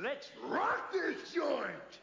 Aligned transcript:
Let's 0.00 0.30
rock 0.46 0.92
this 0.92 1.32
joint! 1.34 1.98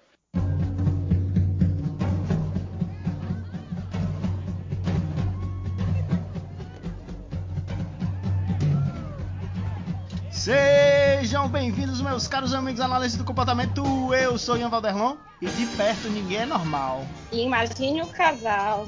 Sejam 11.35 11.49
bem-vindos, 11.49 11.99
meus 11.99 12.29
caros 12.29 12.53
amigos 12.53 12.79
analistas 12.79 13.17
do 13.21 13.25
comportamento. 13.25 13.83
Eu 14.13 14.37
sou 14.37 14.55
Ian 14.55 14.69
Valderlon 14.69 15.17
e 15.41 15.47
de 15.47 15.65
perto 15.75 16.07
ninguém 16.09 16.37
é 16.37 16.45
normal. 16.45 17.05
Imagine 17.29 18.03
o 18.03 18.07
casal. 18.07 18.87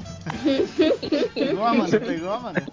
Pegou, 1.34 1.62
Amanda? 1.66 2.00
Pegou, 2.00 2.32
Amanda? 2.32 2.64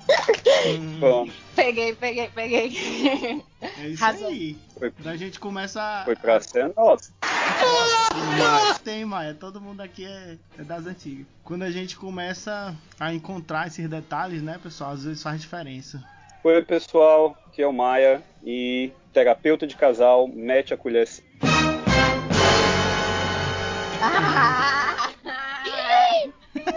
Hum, 0.68 0.98
Bom, 1.00 1.28
Peguei, 1.56 1.94
peguei, 1.94 2.30
peguei. 2.30 3.44
é 3.62 3.88
isso 3.90 4.02
Razão. 4.02 4.28
aí. 4.30 4.58
Foi- 4.80 4.92
Quando 4.92 5.08
a 5.10 5.18
gente 5.18 5.40
começa. 5.42 6.02
foi 6.06 6.16
pra 6.16 6.40
ser 6.40 6.74
nossa. 6.76 7.12
Mas 8.40 8.80
tem, 8.80 9.04
Maia. 9.04 9.34
Todo 9.34 9.60
mundo 9.60 9.82
aqui 9.82 10.06
é, 10.06 10.38
é 10.58 10.64
das 10.64 10.86
antigas. 10.88 11.26
Quando 11.44 11.64
a 11.64 11.70
gente 11.72 11.98
começa 11.98 12.74
a 12.98 13.14
encontrar 13.14 13.68
esses 13.68 13.88
detalhes, 13.90 14.42
né, 14.42 14.58
pessoal? 14.64 14.92
Às 14.92 15.04
vezes 15.04 15.22
faz 15.22 15.42
diferença. 15.42 16.02
Oi, 16.46 16.62
pessoal, 16.62 17.36
aqui 17.48 17.64
é 17.64 17.66
o 17.66 17.74
Maia 17.74 18.22
e 18.44 18.92
terapeuta 19.12 19.66
de 19.66 19.76
casal 19.76 20.28
mete 20.28 20.76
a 20.76 20.78
colher. 20.78 21.10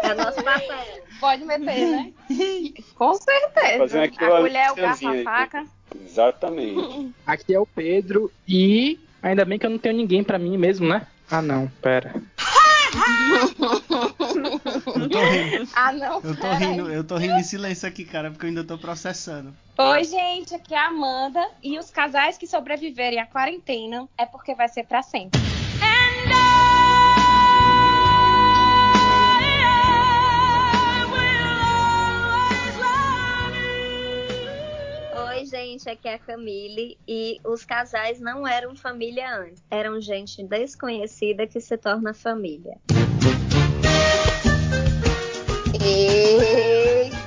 É 0.03 0.15
nosso 0.15 0.43
papel. 0.43 1.03
Pode 1.21 1.45
meter, 1.45 1.87
né? 1.87 2.13
Com 2.97 3.13
certeza. 3.13 3.79
Fazendo 3.79 4.05
aquilo 4.05 4.35
a 4.35 4.41
colher, 4.41 4.73
o 4.73 4.75
garfo, 4.75 5.07
a 5.07 5.23
faca. 5.23 5.67
Exatamente. 6.03 7.15
Aqui 7.27 7.55
é 7.55 7.61
o 7.61 7.67
Pedro 7.67 8.33
e 8.49 8.99
ainda 9.23 9.45
bem 9.45 9.59
que 9.59 9.67
eu 9.67 9.71
não 9.71 9.79
tenho 9.79 9.97
ninguém 9.97 10.25
pra 10.25 10.39
mim 10.39 10.57
mesmo, 10.57 10.89
né? 10.89 11.07
Ah 11.31 11.43
não, 11.43 11.69
pera. 11.83 12.15
Eu 14.65 15.09
tô 15.09 15.21
rindo. 15.21 15.69
Ah, 15.75 15.93
não. 15.93 16.21
Eu 16.23 16.37
tô 16.37 16.53
rindo, 16.53 16.91
eu 16.91 17.05
tô 17.05 17.17
rindo 17.17 17.35
em 17.35 17.43
silêncio 17.43 17.89
aqui, 17.89 18.05
cara, 18.05 18.31
porque 18.31 18.47
eu 18.47 18.49
ainda 18.49 18.65
tô 18.65 18.77
processando. 18.79 19.55
Oi, 19.79 20.05
gente, 20.05 20.55
aqui 20.55 20.75
é 20.75 20.79
a 20.79 20.89
Amanda. 20.89 21.45
E 21.63 21.79
os 21.79 21.91
casais 21.91 22.37
que 22.37 22.47
sobreviverem 22.47 23.21
à 23.21 23.27
quarentena 23.27 24.09
é 24.17 24.27
porque 24.27 24.55
vai 24.55 24.69
ser 24.69 24.85
pra 24.85 25.03
sempre. 25.03 25.41
Oi, 35.39 35.45
gente, 35.47 35.89
aqui 35.89 36.09
é 36.09 36.15
a 36.15 36.19
Camille 36.19 36.99
e 37.07 37.39
os 37.45 37.65
casais 37.65 38.21
não 38.21 38.47
eram 38.47 38.75
família 38.75 39.37
antes, 39.37 39.63
eram 39.71 40.01
gente 40.01 40.43
desconhecida 40.43 41.47
que 41.47 41.61
se 41.61 41.77
torna 41.77 42.13
família. 42.13 42.77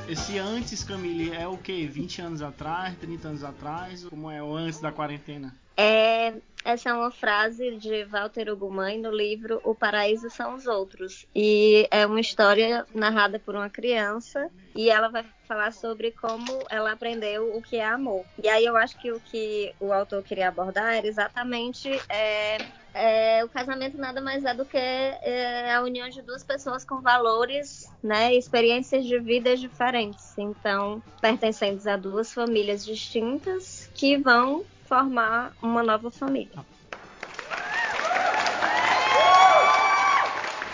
Esse 0.07 0.37
antes, 0.37 0.83
Camille, 0.83 1.33
é 1.33 1.47
o 1.47 1.57
quê? 1.57 1.87
20 1.87 2.21
anos 2.21 2.41
atrás, 2.41 2.95
30 2.97 3.27
anos 3.29 3.43
atrás? 3.43 4.05
Como 4.05 4.29
é 4.29 4.43
o 4.43 4.53
antes 4.55 4.79
da 4.79 4.91
quarentena? 4.91 5.55
É, 5.77 6.33
essa 6.63 6.89
é 6.89 6.93
uma 6.93 7.11
frase 7.11 7.77
de 7.77 8.03
Walter 8.05 8.51
Ugumãe 8.51 8.99
no 8.99 9.09
livro 9.09 9.59
O 9.63 9.73
Paraíso 9.73 10.29
São 10.29 10.55
os 10.55 10.67
Outros. 10.67 11.25
E 11.33 11.87
é 11.89 12.05
uma 12.05 12.19
história 12.19 12.85
narrada 12.93 13.39
por 13.39 13.55
uma 13.55 13.69
criança 13.69 14.49
e 14.75 14.89
ela 14.89 15.07
vai 15.07 15.25
falar 15.47 15.71
sobre 15.71 16.11
como 16.11 16.65
ela 16.69 16.91
aprendeu 16.91 17.55
o 17.55 17.61
que 17.61 17.77
é 17.77 17.85
amor. 17.85 18.25
E 18.43 18.47
aí 18.47 18.65
eu 18.65 18.77
acho 18.77 18.99
que 18.99 19.11
o 19.11 19.19
que 19.19 19.73
o 19.79 19.91
autor 19.91 20.21
queria 20.23 20.49
abordar 20.49 20.93
era 20.93 21.07
exatamente 21.07 21.89
é, 22.09 22.57
é, 22.94 23.44
o 23.44 23.50
casamento 23.50 23.97
nada 23.97 24.22
mais 24.22 24.44
é 24.44 24.53
do 24.53 24.66
que 24.66 24.78
é, 24.78 25.73
a 25.73 25.81
união 25.81 26.09
de 26.09 26.22
duas 26.22 26.44
pessoas 26.44 26.84
com 26.84 27.02
valores, 27.02 27.89
né, 28.03 28.34
experiências 28.34 29.06
de 29.06 29.20
vida 29.20 29.56
diferentes. 29.56 30.38
Então, 30.38 31.01
pertencentes 31.22 31.88
a 31.88 31.96
duas 31.96 32.34
famílias 32.34 32.85
distintas 32.85 33.90
que 33.94 34.18
vão 34.18 34.63
formar 34.85 35.53
uma 35.62 35.84
nova 35.84 36.12
família. 36.12 36.66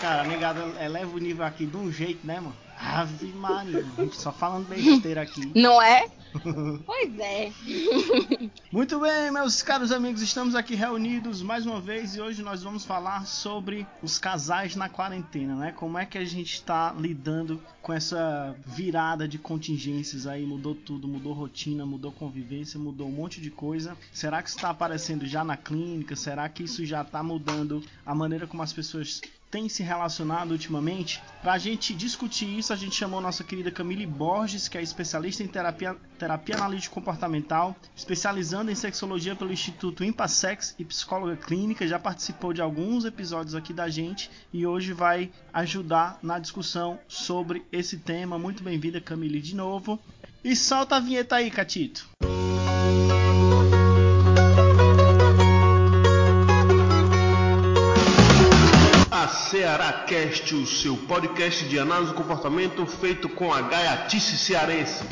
Cara, 0.00 0.22
a 0.22 0.24
negada 0.24 0.60
eleva 0.82 1.14
o 1.14 1.18
nível 1.18 1.44
aqui 1.44 1.66
de 1.66 1.76
um 1.76 1.90
jeito, 1.90 2.26
né, 2.26 2.40
mano? 2.40 2.67
Ave 2.80 3.32
Maria, 3.32 3.84
gente 3.96 4.16
só 4.16 4.32
falando 4.32 4.68
besteira 4.68 5.22
aqui. 5.22 5.52
Não 5.54 5.82
é? 5.82 6.08
pois 6.86 7.18
é. 7.18 7.52
Muito 8.70 9.00
bem, 9.00 9.32
meus 9.32 9.62
caros 9.62 9.90
amigos, 9.90 10.22
estamos 10.22 10.54
aqui 10.54 10.74
reunidos 10.74 11.42
mais 11.42 11.66
uma 11.66 11.80
vez 11.80 12.14
e 12.14 12.20
hoje 12.20 12.42
nós 12.42 12.62
vamos 12.62 12.84
falar 12.84 13.26
sobre 13.26 13.86
os 14.00 14.18
casais 14.18 14.76
na 14.76 14.88
quarentena, 14.88 15.56
né? 15.56 15.72
Como 15.72 15.98
é 15.98 16.06
que 16.06 16.18
a 16.18 16.24
gente 16.24 16.54
está 16.54 16.94
lidando 16.96 17.60
com 17.82 17.92
essa 17.92 18.54
virada 18.64 19.26
de 19.26 19.38
contingências 19.38 20.26
aí? 20.26 20.46
Mudou 20.46 20.74
tudo, 20.74 21.08
mudou 21.08 21.32
rotina, 21.32 21.84
mudou 21.84 22.12
convivência, 22.12 22.78
mudou 22.78 23.08
um 23.08 23.12
monte 23.12 23.40
de 23.40 23.50
coisa. 23.50 23.96
Será 24.12 24.40
que 24.40 24.50
isso 24.50 24.58
está 24.58 24.70
aparecendo 24.70 25.26
já 25.26 25.42
na 25.42 25.56
clínica? 25.56 26.14
Será 26.14 26.48
que 26.48 26.62
isso 26.62 26.86
já 26.86 27.02
está 27.02 27.22
mudando 27.22 27.82
a 28.06 28.14
maneira 28.14 28.46
como 28.46 28.62
as 28.62 28.72
pessoas 28.72 29.20
têm 29.50 29.68
se 29.68 29.82
relacionado 29.82 30.52
ultimamente? 30.52 31.22
Para 31.42 31.54
a 31.54 31.58
gente 31.58 31.94
discutir 31.94 32.58
isso, 32.58 32.72
a 32.72 32.76
gente 32.76 32.94
chamou 32.94 33.20
nossa 33.20 33.44
querida 33.44 33.70
Camille 33.70 34.06
Borges, 34.06 34.68
que 34.68 34.76
é 34.78 34.82
especialista 34.82 35.42
em 35.42 35.46
terapia, 35.46 35.96
terapia 36.18 36.56
analítica 36.56 36.94
comportamental, 36.94 37.76
especializando 37.96 38.70
em 38.70 38.74
sexologia 38.74 39.34
pelo 39.34 39.52
Instituto 39.52 40.04
Impassex 40.04 40.74
e 40.78 40.84
psicóloga 40.84 41.36
clínica, 41.36 41.86
já 41.86 41.98
participou 41.98 42.52
de 42.52 42.60
alguns 42.60 43.04
episódios 43.04 43.54
aqui 43.54 43.72
da 43.72 43.88
gente 43.88 44.30
e 44.52 44.66
hoje 44.66 44.92
vai 44.92 45.30
ajudar 45.52 46.18
na 46.22 46.38
discussão 46.38 46.98
sobre 47.08 47.64
esse 47.72 47.98
tema. 47.98 48.38
Muito 48.38 48.62
bem-vinda, 48.62 49.00
Camille, 49.00 49.40
de 49.40 49.54
novo. 49.54 49.98
E 50.42 50.54
solta 50.54 50.96
a 50.96 51.00
vinheta 51.00 51.36
aí, 51.36 51.50
Catito. 51.50 52.08
A 52.22 53.57
Ceará 59.58 60.04
Cast, 60.06 60.54
o 60.54 60.64
seu 60.64 60.96
podcast 60.96 61.64
de 61.64 61.80
análise 61.80 62.12
do 62.12 62.16
comportamento 62.16 62.86
feito 62.86 63.28
com 63.28 63.52
a 63.52 63.60
gaiatice 63.60 64.38
cearense. 64.38 65.02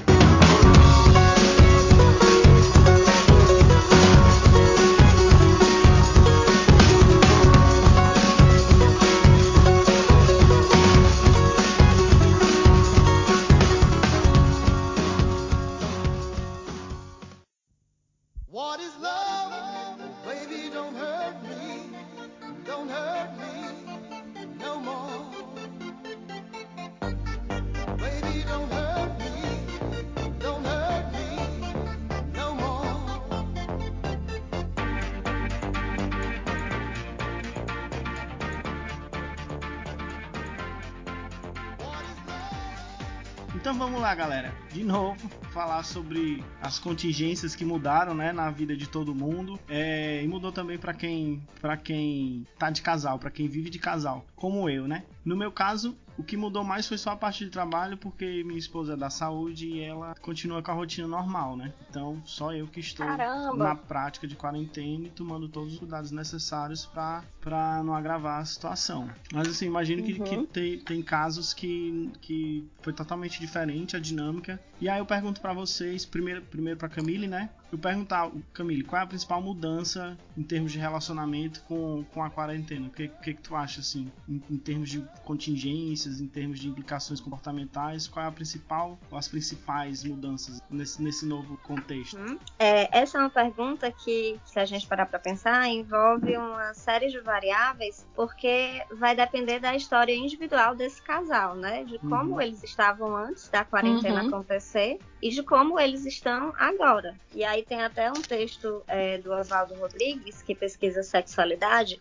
Falar 45.56 45.84
sobre 45.84 46.44
as 46.60 46.78
contingências 46.78 47.56
que 47.56 47.64
mudaram, 47.64 48.14
né, 48.14 48.30
na 48.30 48.50
vida 48.50 48.76
de 48.76 48.86
todo 48.86 49.14
mundo. 49.14 49.58
É, 49.66 50.22
e 50.22 50.28
mudou 50.28 50.52
também 50.52 50.76
para 50.76 50.92
quem, 50.92 51.42
para 51.62 51.78
quem 51.78 52.46
tá 52.58 52.68
de 52.68 52.82
casal, 52.82 53.18
para 53.18 53.30
quem 53.30 53.48
vive 53.48 53.70
de 53.70 53.78
casal, 53.78 54.26
como 54.36 54.68
eu, 54.68 54.86
né? 54.86 55.04
No 55.26 55.36
meu 55.36 55.50
caso, 55.50 55.96
o 56.16 56.22
que 56.22 56.36
mudou 56.36 56.62
mais 56.62 56.86
foi 56.86 56.96
só 56.96 57.10
a 57.10 57.16
parte 57.16 57.44
de 57.44 57.50
trabalho, 57.50 57.96
porque 57.96 58.44
minha 58.44 58.58
esposa 58.58 58.92
é 58.92 58.96
da 58.96 59.10
saúde 59.10 59.66
e 59.66 59.80
ela 59.80 60.14
continua 60.22 60.62
com 60.62 60.70
a 60.70 60.74
rotina 60.74 61.08
normal, 61.08 61.56
né? 61.56 61.72
Então, 61.90 62.22
só 62.24 62.54
eu 62.54 62.68
que 62.68 62.78
estou 62.78 63.04
Caramba. 63.04 63.56
na 63.56 63.74
prática 63.74 64.26
de 64.26 64.36
quarentena 64.36 65.06
e 65.06 65.10
tomando 65.10 65.48
todos 65.48 65.72
os 65.72 65.78
cuidados 65.80 66.12
necessários 66.12 66.86
para 66.86 67.82
não 67.82 67.92
agravar 67.92 68.40
a 68.40 68.44
situação. 68.44 69.10
Mas 69.32 69.48
assim, 69.48 69.66
imagino 69.66 70.04
que, 70.04 70.14
que 70.14 70.46
tem, 70.46 70.78
tem 70.78 71.02
casos 71.02 71.52
que, 71.52 72.08
que 72.22 72.64
foi 72.80 72.92
totalmente 72.92 73.40
diferente 73.40 73.96
a 73.96 74.00
dinâmica. 74.00 74.60
E 74.80 74.88
aí 74.88 75.00
eu 75.00 75.06
pergunto 75.06 75.40
para 75.40 75.52
vocês, 75.52 76.06
primeiro, 76.06 76.40
primeiro 76.42 76.78
para 76.78 76.88
Camille, 76.88 77.26
né? 77.26 77.50
Eu 77.72 77.78
perguntar, 77.78 78.30
Camille, 78.52 78.82
qual 78.84 79.00
é 79.00 79.04
a 79.04 79.08
principal 79.08 79.42
mudança 79.42 80.16
em 80.36 80.42
termos 80.42 80.72
de 80.72 80.78
relacionamento 80.78 81.62
com, 81.64 82.04
com 82.12 82.22
a 82.22 82.30
quarentena? 82.30 82.86
O 82.86 82.90
que, 82.90 83.08
que, 83.08 83.34
que 83.34 83.42
tu 83.42 83.54
acha, 83.56 83.80
assim, 83.80 84.10
em, 84.28 84.42
em 84.50 84.58
termos 84.58 84.88
de 84.88 85.08
contingências, 85.24 86.20
em 86.20 86.28
termos 86.28 86.58
de 86.58 86.68
implicações 86.68 87.20
comportamentais, 87.20 88.06
qual 88.08 88.24
é 88.24 88.28
a 88.28 88.32
principal 88.32 88.98
ou 89.10 89.18
as 89.18 89.28
principais 89.28 90.04
mudanças 90.04 90.60
nesse, 90.70 91.02
nesse 91.02 91.26
novo 91.26 91.56
contexto? 91.58 92.16
Hum. 92.18 92.38
É, 92.58 92.98
essa 92.98 93.18
é 93.18 93.20
uma 93.20 93.30
pergunta 93.30 93.90
que, 93.90 94.38
se 94.44 94.58
a 94.58 94.64
gente 94.64 94.86
parar 94.86 95.06
para 95.06 95.18
pensar, 95.18 95.68
envolve 95.68 96.36
uma 96.36 96.72
série 96.74 97.08
de 97.08 97.20
variáveis, 97.20 98.04
porque 98.14 98.82
vai 98.98 99.14
depender 99.16 99.58
da 99.60 99.74
história 99.74 100.14
individual 100.14 100.74
desse 100.74 101.02
casal, 101.02 101.54
né? 101.56 101.84
De 101.84 101.98
como 101.98 102.34
Uhum. 102.34 102.40
eles 102.40 102.62
estavam 102.62 103.16
antes 103.16 103.48
da 103.48 103.64
quarentena 103.64 104.22
Uhum. 104.22 104.28
acontecer 104.28 104.98
e 105.22 105.30
de 105.30 105.42
como 105.42 105.78
eles 105.78 106.04
estão 106.04 106.52
agora. 106.58 107.14
E 107.34 107.44
aí 107.44 107.55
tem 107.62 107.82
até 107.82 108.10
um 108.10 108.22
texto 108.22 108.82
é, 108.86 109.18
do 109.18 109.32
Oswaldo 109.32 109.74
Rodrigues, 109.74 110.42
que 110.42 110.54
pesquisa 110.54 111.02
sexualidade, 111.02 112.00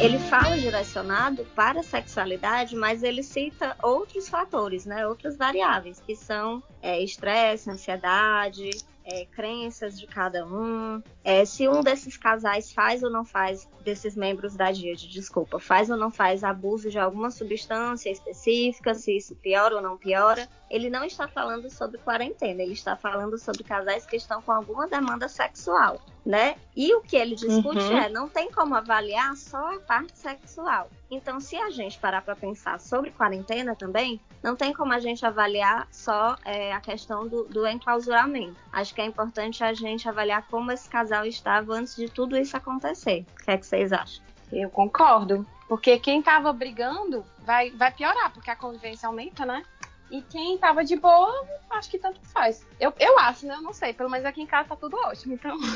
ele 0.00 0.18
fala 0.18 0.56
direcionado 0.56 1.44
para 1.54 1.80
a 1.80 1.82
sexualidade, 1.82 2.74
mas 2.74 3.02
ele 3.02 3.22
cita 3.22 3.76
outros 3.82 4.30
fatores, 4.30 4.86
né? 4.86 5.06
Outras 5.06 5.36
variáveis, 5.36 6.00
que 6.00 6.16
são 6.16 6.62
é, 6.80 7.02
estresse, 7.02 7.70
ansiedade, 7.70 8.70
é, 9.12 9.26
crenças 9.26 9.98
de 9.98 10.06
cada 10.06 10.46
um. 10.46 11.02
É, 11.24 11.44
se 11.44 11.68
um 11.68 11.82
desses 11.82 12.16
casais 12.16 12.72
faz 12.72 13.02
ou 13.02 13.10
não 13.10 13.24
faz, 13.24 13.68
desses 13.84 14.14
membros 14.14 14.54
da 14.54 14.70
DIAD, 14.70 15.08
desculpa, 15.08 15.58
faz 15.58 15.90
ou 15.90 15.96
não 15.96 16.10
faz 16.10 16.44
abuso 16.44 16.90
de 16.90 16.98
alguma 16.98 17.30
substância 17.30 18.10
específica, 18.10 18.94
se 18.94 19.16
isso 19.16 19.34
piora 19.36 19.76
ou 19.76 19.82
não 19.82 19.96
piora. 19.96 20.48
Ele 20.70 20.88
não 20.88 21.04
está 21.04 21.26
falando 21.26 21.68
sobre 21.68 21.98
quarentena, 21.98 22.62
ele 22.62 22.74
está 22.74 22.96
falando 22.96 23.36
sobre 23.38 23.64
casais 23.64 24.06
que 24.06 24.16
estão 24.16 24.40
com 24.40 24.52
alguma 24.52 24.86
demanda 24.86 25.28
sexual, 25.28 26.00
né? 26.24 26.56
E 26.76 26.94
o 26.94 27.00
que 27.00 27.16
ele 27.16 27.34
discute 27.34 27.78
Uhum. 27.78 27.98
é, 27.98 28.08
não 28.08 28.28
tem 28.28 28.50
como 28.50 28.74
avaliar 28.74 29.36
só 29.36 29.74
a 29.74 29.80
parte 29.80 30.16
sexual. 30.16 30.88
Então, 31.10 31.40
se 31.40 31.56
a 31.56 31.70
gente 31.70 31.98
parar 31.98 32.22
para 32.22 32.36
pensar 32.36 32.78
sobre 32.78 33.10
quarentena 33.10 33.74
também, 33.74 34.20
não 34.42 34.54
tem 34.54 34.72
como 34.72 34.92
a 34.92 34.98
gente 35.00 35.24
avaliar 35.26 35.88
só 35.90 36.36
é, 36.44 36.72
a 36.72 36.80
questão 36.80 37.26
do, 37.26 37.44
do 37.44 37.66
enclausuramento. 37.66 38.56
Acho 38.72 38.94
que 38.94 39.00
é 39.00 39.04
importante 39.04 39.64
a 39.64 39.72
gente 39.72 40.08
avaliar 40.08 40.46
como 40.48 40.70
esse 40.70 40.88
casal 40.88 41.26
estava 41.26 41.72
antes 41.74 41.96
de 41.96 42.08
tudo 42.08 42.36
isso 42.36 42.56
acontecer. 42.56 43.24
O 43.40 43.44
que 43.44 43.50
é 43.50 43.58
que 43.58 43.66
vocês 43.66 43.92
acham? 43.92 44.22
Eu 44.52 44.70
concordo. 44.70 45.46
Porque 45.68 45.98
quem 45.98 46.20
tava 46.20 46.52
brigando 46.52 47.24
vai, 47.44 47.70
vai 47.70 47.92
piorar, 47.92 48.32
porque 48.32 48.50
a 48.50 48.56
convivência 48.56 49.06
aumenta, 49.06 49.46
né? 49.46 49.62
E 50.10 50.22
quem 50.22 50.58
tava 50.58 50.84
de 50.84 50.96
boa, 50.96 51.46
acho 51.70 51.90
que 51.90 51.98
tanto 51.98 52.20
faz. 52.22 52.66
Eu, 52.80 52.92
eu 52.98 53.18
acho, 53.18 53.46
né? 53.46 53.54
Eu 53.54 53.62
não 53.62 53.72
sei. 53.72 53.92
Pelo 53.94 54.10
menos 54.10 54.26
aqui 54.26 54.42
em 54.42 54.46
casa 54.46 54.70
tá 54.70 54.76
tudo 54.76 54.96
ótimo. 54.96 55.34
Então. 55.34 55.56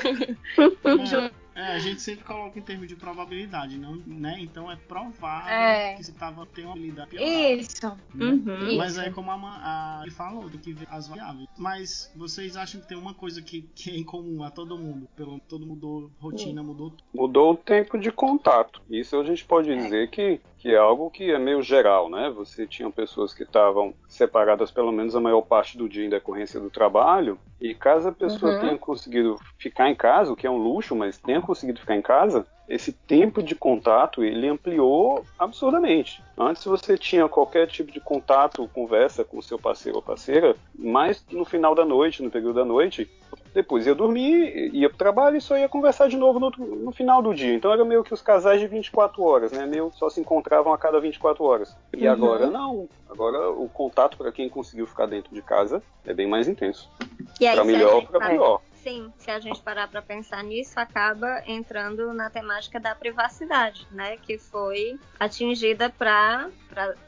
É, 0.85 1.44
é, 1.55 1.75
a 1.75 1.79
gente 1.79 2.01
sempre 2.01 2.25
coloca 2.25 2.59
em 2.59 2.63
termos 2.63 2.89
de 2.89 2.97
probabilidade, 2.97 3.79
não, 3.79 3.97
né? 4.07 4.37
Então 4.41 4.71
é 4.71 4.77
provável 4.77 5.53
É. 5.53 5.95
que 5.95 6.05
se 6.05 6.13
tava 6.13 6.47
tem 6.47 6.65
uma 6.65 6.73
habilidade 6.75 7.11
pior. 7.11 7.23
Isso. 7.23 7.87
né? 8.15 8.27
Uhum. 8.27 8.77
Mas 8.77 8.93
Isso. 8.93 9.01
aí, 9.01 9.11
como 9.13 9.31
a, 9.31 9.35
a 9.35 10.01
ele 10.03 10.11
falou, 10.11 10.49
tem 10.51 10.61
que 10.61 10.73
ver 10.73 10.87
as 10.91 11.09
variáveis. 11.09 11.49
Mas 11.57 12.13
vocês 12.17 12.57
acham 12.57 12.81
que 12.81 12.89
tem 12.89 12.97
uma 12.99 13.15
coisa 13.15 13.41
que, 13.43 13.63
que 13.75 13.91
é 13.91 13.97
em 13.97 14.05
comum 14.05 14.43
a 14.43 14.51
todo 14.51 14.77
mundo? 14.79 15.09
Pelo 15.17 15.39
todo 15.41 15.67
mudou 15.67 16.11
rotina, 16.19 16.63
mudou 16.63 16.91
tudo. 16.91 17.03
Mudou 17.15 17.53
o 17.53 17.57
tempo 17.57 17.99
de 17.99 18.11
contato. 18.11 18.83
Isso 18.91 19.19
a 19.19 19.25
gente 19.25 19.45
pode 19.45 19.75
dizer 19.75 20.11
que, 20.11 20.41
que 20.59 20.71
é 20.71 20.77
algo 20.77 21.11
que 21.11 21.31
é 21.31 21.39
meio 21.39 21.63
geral, 21.63 22.11
né? 22.11 22.31
Você 22.31 22.67
tinha 22.67 22.91
pessoas 22.91 23.33
que 23.33 23.43
estavam 23.45 23.95
separadas 24.09 24.71
pelo 24.71 24.93
menos 24.93 25.15
a 25.15 25.21
maior 25.21 25.43
parte 25.43 25.77
do 25.79 25.89
dia 25.89 26.05
em 26.05 26.11
decorrência 26.11 26.59
do 26.61 26.71
trabalho, 26.71 27.39
e 27.61 27.75
caso 27.75 28.09
a 28.09 28.13
pessoa 28.13 28.53
Uhum. 28.55 28.61
tenha 28.61 28.79
conseguido 28.79 29.37
ficar 29.59 29.89
em 29.91 29.95
casa, 29.95 30.33
o 30.33 30.37
que 30.37 30.47
é 30.47 30.51
um 30.51 30.57
luxo, 30.59 30.95
mas 30.95 31.19
tenha 31.19 31.41
conseguido 31.45 31.81
ficar 31.81 31.95
em 31.97 32.03
casa, 32.03 32.47
esse 32.69 32.93
tempo 32.93 33.43
de 33.43 33.55
contato 33.55 34.25
ele 34.25 34.49
ampliou 34.49 35.25
absurdamente. 35.39 36.23
Antes 36.37 36.65
você 36.65 36.97
tinha 36.97 37.29
qualquer 37.29 37.67
tipo 37.67 37.93
de 37.93 38.01
contato, 38.01 38.69
conversa 38.73 39.23
com 39.25 39.39
o 39.39 39.43
seu 39.43 39.59
parceiro 39.59 39.99
ou 39.99 40.03
parceira, 40.03 40.57
mas 40.75 41.25
no 41.31 41.45
final 41.45 41.75
da 41.75 41.85
noite, 41.85 42.23
no 42.23 42.31
período 42.31 42.55
da 42.55 42.65
noite, 42.65 43.09
depois 43.53 43.87
ia 43.87 43.95
dormir, 43.95 44.71
ia 44.75 44.89
pro 44.89 44.97
trabalho 44.99 45.37
e 45.37 45.41
só 45.41 45.57
ia 45.59 45.69
conversar 45.69 46.09
de 46.09 46.17
novo 46.17 46.39
no, 46.41 46.47
outro- 46.47 46.65
no 46.65 46.91
final 46.91 47.21
do 47.23 47.35
dia. 47.35 47.55
Então 47.55 47.71
era 47.73 47.85
meio 47.85 48.03
que 48.03 48.15
os 48.15 48.23
casais 48.23 48.61
de 48.61 48.67
24 48.67 49.23
horas, 49.23 49.53
né? 49.53 49.67
Meio 49.67 49.93
só 49.95 50.09
se 50.09 50.21
encontravam 50.21 50.73
a 50.73 50.79
cada 50.79 50.99
24 51.01 51.45
horas. 51.45 51.77
E 51.97 52.07
Uhum. 52.07 52.13
agora 52.13 52.47
não. 52.51 52.89
Agora 53.09 53.51
o 53.51 53.69
contato 53.69 54.17
para 54.17 54.33
quem 54.33 54.49
conseguiu 54.49 54.87
ficar 54.87 55.07
dentro 55.07 55.33
de 55.35 55.43
casa 55.43 55.83
é 56.07 56.15
bem 56.15 56.27
mais 56.27 56.49
intenso. 56.49 56.89
Para 57.39 57.65
melhor 57.65 57.95
ou 57.97 58.03
para 58.03 58.29
pior. 58.29 58.61
Sim, 58.85 59.11
se 59.17 59.31
a 59.31 59.41
gente 59.41 59.63
parar 59.63 59.89
para 59.89 60.03
pensar 60.03 60.45
nisso, 60.45 60.79
acaba 60.79 61.43
entrando 61.47 62.13
na 62.13 62.29
temática 62.29 62.79
da 62.79 62.95
privacidade, 62.95 63.89
né? 63.91 64.19
Que 64.19 64.37
foi 64.37 65.01
atingida 65.19 65.89
para 65.89 66.51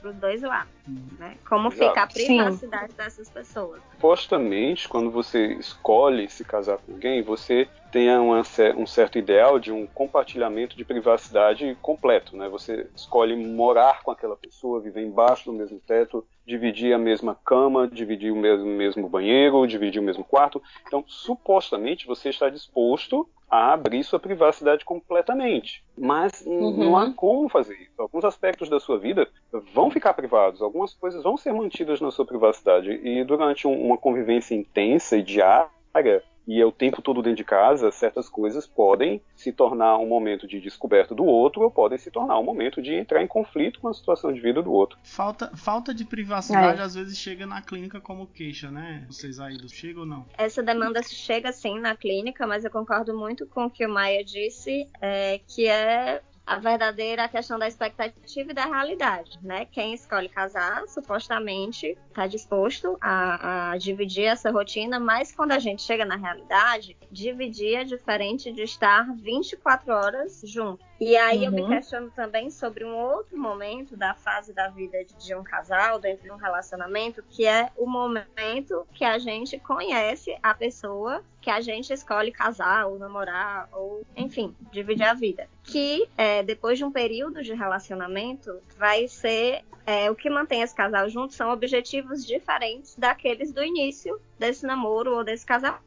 os 0.02 0.16
dois 0.16 0.40
lados. 0.40 0.72
Né? 1.18 1.36
Como 1.46 1.68
Exato. 1.68 1.88
fica 1.88 2.02
a 2.02 2.10
Sim. 2.10 2.36
privacidade 2.38 2.94
dessas 2.94 3.28
pessoas. 3.28 3.82
supostamente, 3.92 4.88
quando 4.88 5.10
você 5.10 5.54
escolhe 5.54 6.28
se 6.30 6.44
casar 6.44 6.78
com 6.78 6.92
alguém, 6.92 7.22
você 7.22 7.68
tenha 7.96 8.20
uma 8.20 8.42
um 8.76 8.86
certo 8.86 9.16
ideal 9.16 9.58
de 9.58 9.72
um 9.72 9.86
compartilhamento 9.86 10.76
de 10.76 10.84
privacidade 10.84 11.74
completo, 11.80 12.36
né? 12.36 12.46
Você 12.46 12.86
escolhe 12.94 13.34
morar 13.34 14.02
com 14.02 14.10
aquela 14.10 14.36
pessoa, 14.36 14.82
viver 14.82 15.02
embaixo 15.02 15.46
do 15.46 15.56
mesmo 15.56 15.80
teto, 15.80 16.22
dividir 16.46 16.92
a 16.92 16.98
mesma 16.98 17.34
cama, 17.34 17.88
dividir 17.88 18.30
o 18.30 18.36
mesmo, 18.36 18.66
mesmo 18.66 19.08
banheiro, 19.08 19.66
dividir 19.66 19.98
o 19.98 20.04
mesmo 20.04 20.22
quarto. 20.22 20.62
Então, 20.86 21.02
supostamente, 21.06 22.06
você 22.06 22.28
está 22.28 22.50
disposto 22.50 23.26
a 23.50 23.72
abrir 23.72 24.04
sua 24.04 24.18
privacidade 24.20 24.84
completamente. 24.84 25.82
Mas 25.96 26.44
Uhum. 26.44 26.76
não 26.76 26.98
há 26.98 27.10
como 27.14 27.48
fazer 27.48 27.76
isso. 27.76 27.94
Alguns 27.96 28.26
aspectos 28.26 28.68
da 28.68 28.78
sua 28.78 28.98
vida 28.98 29.26
vão 29.72 29.90
ficar 29.90 30.12
privados, 30.12 30.60
algumas 30.60 30.92
coisas 30.92 31.22
vão 31.22 31.38
ser 31.38 31.54
mantidas 31.54 31.98
na 32.02 32.10
sua 32.10 32.26
privacidade. 32.26 32.90
E 32.90 33.24
durante 33.24 33.66
um- 33.66 33.86
uma 33.86 33.96
convivência 33.96 34.54
intensa 34.54 35.16
e 35.16 35.22
diária, 35.22 36.22
e 36.46 36.60
é 36.60 36.64
o 36.64 36.72
tempo 36.72 37.02
todo 37.02 37.22
dentro 37.22 37.38
de 37.38 37.44
casa, 37.44 37.90
certas 37.90 38.28
coisas 38.28 38.66
podem 38.66 39.20
se 39.34 39.52
tornar 39.52 39.98
um 39.98 40.06
momento 40.06 40.46
de 40.46 40.60
descoberta 40.60 41.14
do 41.14 41.24
outro 41.24 41.62
ou 41.62 41.70
podem 41.70 41.98
se 41.98 42.10
tornar 42.10 42.38
um 42.38 42.44
momento 42.44 42.80
de 42.80 42.94
entrar 42.94 43.22
em 43.22 43.26
conflito 43.26 43.80
com 43.80 43.88
a 43.88 43.94
situação 43.94 44.32
de 44.32 44.40
vida 44.40 44.62
do 44.62 44.72
outro. 44.72 44.98
Falta, 45.02 45.50
falta 45.56 45.92
de 45.92 46.04
privacidade 46.04 46.80
É. 46.80 46.84
às 46.84 46.94
vezes 46.94 47.18
chega 47.18 47.46
na 47.46 47.60
clínica 47.62 48.00
como 48.00 48.26
queixa, 48.26 48.70
né? 48.70 49.04
Vocês 49.08 49.40
aí, 49.40 49.56
chega 49.68 50.00
ou 50.00 50.06
não? 50.06 50.24
Essa 50.38 50.62
demanda 50.62 51.02
chega 51.02 51.52
sim 51.52 51.80
na 51.80 51.96
clínica, 51.96 52.46
mas 52.46 52.64
eu 52.64 52.70
concordo 52.70 53.16
muito 53.16 53.46
com 53.46 53.66
o 53.66 53.70
que 53.70 53.84
o 53.84 53.88
Maia 53.88 54.24
disse, 54.24 54.88
é, 55.00 55.40
que 55.46 55.66
é 55.66 56.22
a 56.46 56.58
verdadeira 56.58 57.28
questão 57.28 57.58
da 57.58 57.66
expectativa 57.66 58.52
e 58.52 58.54
da 58.54 58.64
realidade, 58.64 59.38
né? 59.42 59.64
Quem 59.64 59.92
escolhe 59.92 60.28
casar, 60.28 60.86
supostamente, 60.86 61.98
está 62.08 62.26
disposto 62.28 62.96
a, 63.00 63.72
a 63.72 63.78
dividir 63.78 64.26
essa 64.26 64.50
rotina, 64.52 65.00
mas 65.00 65.34
quando 65.34 65.52
a 65.52 65.58
gente 65.58 65.82
chega 65.82 66.04
na 66.04 66.16
realidade, 66.16 66.96
dividir 67.10 67.74
é 67.74 67.84
diferente 67.84 68.52
de 68.52 68.62
estar 68.62 69.12
24 69.16 69.92
horas 69.92 70.40
junto. 70.44 70.84
E 71.00 71.16
aí 71.16 71.44
eu 71.44 71.52
me 71.52 71.62
Uhum. 71.62 71.68
questiono 71.68 72.10
também 72.10 72.50
sobre 72.50 72.84
um 72.84 72.96
outro 72.96 73.36
momento 73.38 73.96
da 73.96 74.14
fase 74.14 74.52
da 74.52 74.68
vida 74.68 75.04
de- 75.04 75.14
de 75.14 75.34
um 75.34 75.44
casal, 75.44 75.98
dentro 75.98 76.22
de 76.22 76.30
um 76.30 76.36
relacionamento, 76.36 77.22
que 77.28 77.46
é 77.46 77.70
o 77.76 77.86
momento 77.86 78.86
que 78.92 79.04
a 79.04 79.18
gente 79.18 79.58
conhece 79.58 80.36
a 80.42 80.54
pessoa 80.54 81.22
que 81.40 81.50
a 81.50 81.60
gente 81.60 81.92
escolhe 81.92 82.32
casar 82.32 82.86
ou 82.88 82.98
namorar 82.98 83.68
ou, 83.72 84.02
enfim, 84.16 84.56
dividir 84.72 85.04
a 85.06 85.14
vida. 85.14 85.48
Que 85.62 86.08
é, 86.16 86.42
depois 86.42 86.76
de 86.78 86.84
um 86.84 86.90
período 86.90 87.42
de 87.42 87.52
relacionamento 87.54 88.60
vai 88.76 89.06
ser 89.06 89.62
é, 89.86 90.10
o 90.10 90.16
que 90.16 90.28
mantém 90.28 90.62
esse 90.62 90.74
casal 90.74 91.08
junto 91.08 91.32
são 91.34 91.50
objetivos 91.52 92.26
diferentes 92.26 92.96
daqueles 92.96 93.52
do 93.52 93.62
início 93.62 94.20
desse 94.38 94.66
namoro 94.66 95.14
ou 95.14 95.22
desse 95.22 95.46
casamento. 95.46 95.84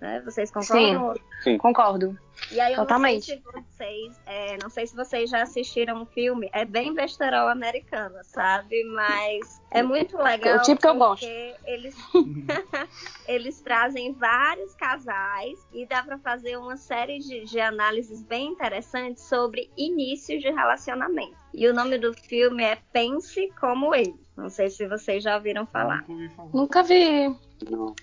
Né? 0.00 0.20
Vocês 0.24 0.50
concordam? 0.50 1.14
Sim. 1.42 1.58
Concordo. 1.58 2.18
E 2.52 2.60
aí 2.60 2.74
eu 2.74 2.80
Totalmente. 2.80 3.34
não 3.34 3.36
sei 3.36 3.36
se 3.36 3.42
vocês, 3.42 4.20
é, 4.26 4.56
não 4.62 4.70
sei 4.70 4.86
se 4.86 4.94
vocês 4.96 5.30
já 5.30 5.42
assistiram 5.42 6.02
um 6.02 6.06
filme, 6.06 6.48
é 6.52 6.64
bem 6.64 6.92
besterol 6.94 7.48
americano, 7.48 8.14
sabe? 8.22 8.84
Mas 8.84 9.60
é 9.70 9.82
muito 9.82 10.16
legal 10.18 10.58
O 10.58 10.62
tipo 10.62 10.80
que 10.80 10.86
eu 10.86 10.94
gosto. 10.94 11.26
porque 11.26 11.54
eles 11.64 11.96
eles 13.26 13.60
trazem 13.62 14.12
vários 14.12 14.74
casais 14.74 15.58
e 15.72 15.86
dá 15.86 16.02
pra 16.02 16.18
fazer 16.18 16.56
uma 16.56 16.76
série 16.76 17.18
de, 17.18 17.44
de 17.44 17.58
análises 17.58 18.22
bem 18.22 18.48
interessantes 18.48 19.24
sobre 19.24 19.70
início 19.76 20.38
de 20.38 20.50
relacionamento. 20.50 21.36
E 21.56 21.66
o 21.66 21.72
nome 21.72 21.96
do 21.96 22.12
filme 22.12 22.62
é 22.62 22.76
Pense 22.92 23.50
como 23.58 23.94
ele. 23.94 24.14
Não 24.36 24.50
sei 24.50 24.68
se 24.68 24.86
vocês 24.86 25.24
já 25.24 25.36
ouviram 25.36 25.66
falar. 25.66 26.04
Nunca 26.52 26.82
vi. 26.82 27.34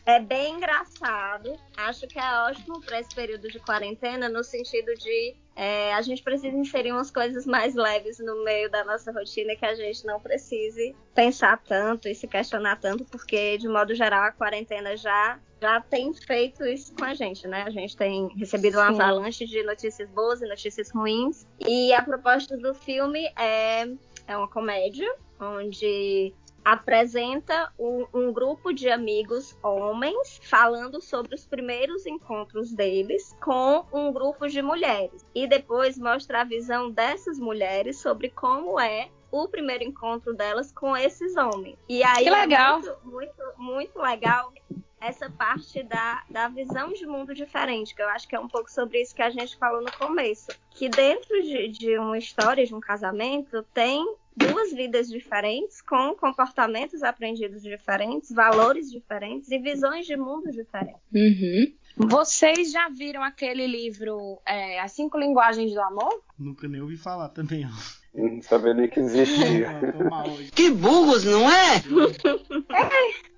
É 0.08 0.20
bem 0.20 0.56
engraçado. 0.56 1.54
Acho 1.78 2.08
que 2.08 2.18
é 2.18 2.40
ótimo 2.48 2.82
para 2.82 3.00
esse 3.00 3.14
período 3.14 3.48
de 3.50 3.60
quarentena, 3.60 4.28
no 4.28 4.44
sentido 4.44 4.96
de 4.96 5.36
é, 5.56 5.94
a 5.94 6.02
gente 6.02 6.24
precisa 6.24 6.56
inserir 6.58 6.92
umas 6.92 7.12
coisas 7.12 7.46
mais 7.46 7.76
leves 7.76 8.18
no 8.20 8.44
meio 8.44 8.70
da 8.72 8.84
nossa 8.84 9.12
rotina 9.12 9.56
que 9.56 9.66
a 9.66 9.76
gente 9.76 10.06
não 10.06 10.20
precise 10.20 10.96
pensar 11.14 11.62
tanto 11.64 12.08
e 12.08 12.16
se 12.16 12.28
questionar 12.28 12.78
tanto, 12.78 13.06
porque, 13.06 13.58
de 13.58 13.68
modo 13.68 13.94
geral, 13.94 14.24
a 14.24 14.32
quarentena 14.32 14.98
já, 14.98 15.40
já 15.62 15.80
tem 15.80 16.12
feito 16.14 16.66
isso 16.66 16.94
com 16.96 17.06
a 17.06 17.14
gente, 17.14 17.48
né? 17.48 17.64
A 17.64 17.70
gente 17.70 17.96
tem 17.96 18.30
recebido 18.36 18.80
uma 18.80 18.94
Sim. 18.94 19.02
avalanche 19.02 19.46
de 19.46 19.62
notícias 19.64 20.10
boas 20.10 20.42
e 20.42 20.48
notícias 20.48 20.90
ruins. 20.90 21.48
E 21.60 21.94
a 21.94 22.02
proposta 22.02 22.58
do 22.58 22.74
filme 22.74 23.32
é, 23.38 23.88
é 24.28 24.36
uma 24.36 24.48
comédia, 24.48 25.14
onde 25.40 26.34
apresenta 26.64 27.72
um, 27.78 28.06
um 28.14 28.34
grupo 28.34 28.74
de 28.74 28.90
amigos 28.90 29.58
homens 29.62 30.40
falando 30.44 31.02
sobre 31.02 31.36
os 31.36 31.46
primeiros 31.46 32.06
encontros 32.06 32.72
deles 32.72 33.36
com 33.42 33.86
um 33.92 34.12
grupo 34.12 34.48
de 34.48 34.62
mulheres. 34.62 35.26
E 35.36 35.48
depois 35.48 35.98
mostra 35.98 36.42
a 36.42 36.44
visão 36.44 36.90
dessas 36.90 37.40
mulheres 37.40 37.98
sobre 38.00 38.30
como 38.30 38.80
é 38.80 39.10
o 39.32 39.48
primeiro 39.48 39.84
encontro 39.84 40.34
delas 40.34 40.72
com 40.72 40.96
esses 40.96 41.36
homens. 41.36 41.78
E 41.90 42.04
aí 42.04 42.24
Que 42.24 42.30
legal. 42.30 42.80
é 42.80 42.82
muito, 42.82 42.98
muito, 43.04 43.44
muito 43.58 44.00
legal 44.00 44.54
essa 45.04 45.30
parte 45.30 45.84
da, 45.84 46.24
da 46.30 46.48
visão 46.48 46.94
de 46.94 47.06
mundo 47.06 47.34
diferente, 47.36 47.94
que 47.94 48.02
eu 48.02 48.08
acho 48.08 48.26
que 48.26 48.36
é 48.36 48.40
um 48.40 48.48
pouco 48.48 48.72
sobre 48.72 49.02
isso 49.02 49.14
que 49.14 49.22
a 49.22 49.30
gente 49.30 49.58
falou 49.58 49.82
no 49.82 49.92
começo. 49.92 50.50
Que 50.70 50.88
dentro 50.88 51.42
de, 51.44 51.68
de 51.68 51.98
uma 51.98 52.18
história, 52.18 52.66
de 52.66 52.74
um 52.74 52.80
casamento, 52.80 53.64
tem 53.74 54.16
duas 54.36 54.72
vidas 54.72 55.08
diferentes, 55.08 55.82
com 55.82 56.16
comportamentos 56.16 57.04
aprendidos 57.04 57.62
diferentes, 57.62 58.32
valores 58.32 58.92
diferentes 58.92 59.50
e 59.52 59.60
visões 59.60 60.06
de 60.06 60.18
mundo 60.18 60.52
diferentes. 60.52 61.02
Uhum. 61.14 61.74
Vocês 61.96 62.72
já 62.72 62.90
viram 62.90 63.24
aquele 63.24 63.68
livro 63.68 64.42
é, 64.48 64.80
As 64.80 64.94
Cinco 64.94 65.18
Linguagens 65.18 65.74
do 65.74 65.82
Amor? 65.82 66.24
Nunca 66.40 66.68
nem 66.68 66.82
ouvi 66.82 66.98
falar 66.98 67.30
também. 67.30 67.68
Não 68.14 68.42
sabia 68.42 68.74
nem 68.74 68.88
que 68.88 69.00
existia. 69.00 69.70
Que 70.56 70.72
burros, 70.72 71.24
não 71.24 71.50
é? 71.50 71.84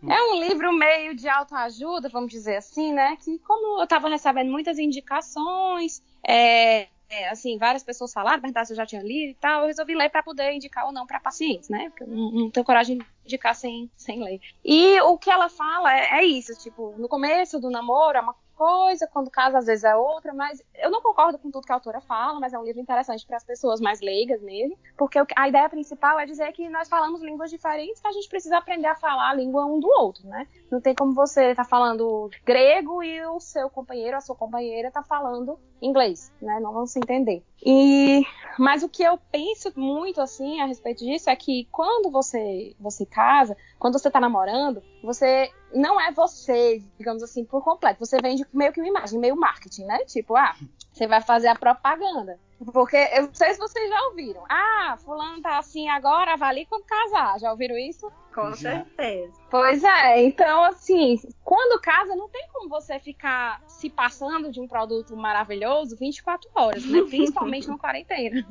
É 0.07 0.21
um 0.31 0.39
livro 0.41 0.71
meio 0.73 1.15
de 1.15 1.27
autoajuda, 1.27 2.09
vamos 2.09 2.31
dizer 2.31 2.57
assim, 2.57 2.93
né? 2.93 3.17
Que 3.23 3.39
como 3.39 3.79
eu 3.79 3.83
estava 3.83 4.09
recebendo 4.09 4.51
muitas 4.51 4.77
indicações, 4.77 6.01
é, 6.27 6.87
é, 7.09 7.29
assim, 7.29 7.57
várias 7.57 7.83
pessoas 7.83 8.11
falaram, 8.11 8.41
perguntaram 8.41 8.65
se 8.65 8.73
eu 8.73 8.77
já 8.77 8.85
tinha 8.85 9.01
lido 9.01 9.31
e 9.31 9.35
tal, 9.35 9.61
eu 9.61 9.67
resolvi 9.67 9.95
ler 9.95 10.09
para 10.09 10.23
poder 10.23 10.53
indicar 10.53 10.85
ou 10.85 10.91
não 10.91 11.05
para 11.05 11.19
pacientes, 11.19 11.69
né? 11.69 11.89
Porque 11.89 12.03
eu 12.03 12.07
não, 12.07 12.49
tenho 12.49 12.65
coragem 12.65 12.97
de 12.97 13.05
indicar 13.25 13.55
sem, 13.55 13.89
sem 13.95 14.23
ler. 14.23 14.39
E 14.63 14.99
o 15.01 15.17
que 15.17 15.29
ela 15.29 15.49
fala 15.49 15.93
é, 15.95 16.19
é 16.19 16.25
isso, 16.25 16.53
tipo, 16.57 16.95
no 16.97 17.07
começo 17.07 17.59
do 17.59 17.69
namoro 17.69 18.17
é 18.17 18.21
uma 18.21 18.35
coisa, 18.55 19.07
quando 19.07 19.29
casa 19.29 19.57
às 19.57 19.65
vezes 19.65 19.83
é 19.83 19.95
outra, 19.95 20.33
mas 20.33 20.63
eu 20.75 20.89
não 20.89 21.01
concordo 21.01 21.37
com 21.37 21.51
tudo 21.51 21.65
que 21.65 21.71
a 21.71 21.75
autora 21.75 22.01
fala, 22.01 22.39
mas 22.39 22.53
é 22.53 22.59
um 22.59 22.63
livro 22.63 22.81
interessante 22.81 23.25
para 23.25 23.37
as 23.37 23.43
pessoas 23.43 23.79
mais 23.79 24.01
leigas 24.01 24.41
nele, 24.41 24.77
porque 24.97 25.19
a 25.35 25.47
ideia 25.47 25.69
principal 25.69 26.19
é 26.19 26.25
dizer 26.25 26.51
que 26.53 26.69
nós 26.69 26.87
falamos 26.87 27.21
línguas 27.21 27.49
diferentes, 27.49 28.01
que 28.01 28.07
a 28.07 28.11
gente 28.11 28.29
precisa 28.29 28.57
aprender 28.57 28.87
a 28.87 28.95
falar 28.95 29.29
a 29.29 29.33
língua 29.33 29.65
um 29.65 29.79
do 29.79 29.87
outro, 29.87 30.27
né? 30.27 30.47
Não 30.71 30.81
tem 30.81 30.95
como 30.95 31.13
você 31.13 31.51
estar 31.51 31.65
falando 31.65 32.29
grego 32.43 33.03
e 33.03 33.25
o 33.25 33.39
seu 33.39 33.69
companheiro, 33.69 34.17
a 34.17 34.21
sua 34.21 34.35
companheira 34.35 34.91
tá 34.91 35.03
falando 35.03 35.59
inglês, 35.81 36.31
né? 36.41 36.59
Não 36.59 36.73
vão 36.73 36.85
se 36.87 36.99
entender. 36.99 37.43
E 37.63 38.23
mas 38.57 38.83
o 38.83 38.89
que 38.89 39.03
eu 39.03 39.17
penso 39.31 39.71
muito 39.75 40.21
assim 40.21 40.61
a 40.61 40.65
respeito 40.65 41.03
disso 41.03 41.29
é 41.29 41.35
que 41.35 41.67
quando 41.71 42.09
você 42.09 42.75
você 42.79 43.05
casa, 43.05 43.55
quando 43.77 43.99
você 43.99 44.09
tá 44.09 44.19
namorando, 44.19 44.81
você 45.03 45.51
não 45.73 45.99
é 45.99 46.11
você, 46.11 46.81
digamos 46.97 47.23
assim, 47.23 47.43
por 47.43 47.63
completo. 47.63 47.99
Você 47.99 48.17
vende 48.21 48.45
meio 48.53 48.71
que 48.71 48.79
uma 48.79 48.87
imagem, 48.87 49.19
meio 49.19 49.35
marketing, 49.35 49.85
né? 49.85 49.99
Tipo, 50.05 50.35
ah, 50.35 50.55
você 50.95 51.07
vai 51.07 51.21
fazer 51.21 51.47
a 51.47 51.55
propaganda. 51.55 52.39
Porque 52.71 52.95
eu 52.95 53.23
não 53.23 53.33
sei 53.33 53.53
se 53.53 53.59
vocês 53.59 53.89
já 53.89 54.01
ouviram. 54.07 54.43
Ah, 54.49 54.97
fulano 55.03 55.41
tá 55.41 55.57
assim 55.57 55.89
agora, 55.89 56.33
avalie 56.33 56.65
quando 56.65 56.85
casar. 56.85 57.37
Já 57.37 57.51
ouviram 57.51 57.77
isso? 57.77 58.09
Com 58.33 58.51
Já. 58.51 58.55
certeza. 58.55 59.33
Pois 59.49 59.83
é, 59.83 60.23
então 60.23 60.63
assim, 60.63 61.19
quando 61.43 61.81
casa, 61.81 62.15
não 62.15 62.29
tem 62.29 62.47
como 62.51 62.69
você 62.69 62.99
ficar 62.99 63.61
se 63.67 63.89
passando 63.89 64.51
de 64.51 64.59
um 64.59 64.67
produto 64.67 65.15
maravilhoso 65.15 65.97
24 65.97 66.49
horas, 66.55 66.85
né? 66.85 67.01
Principalmente 67.09 67.67
na 67.67 67.77
quarentena. 67.77 68.45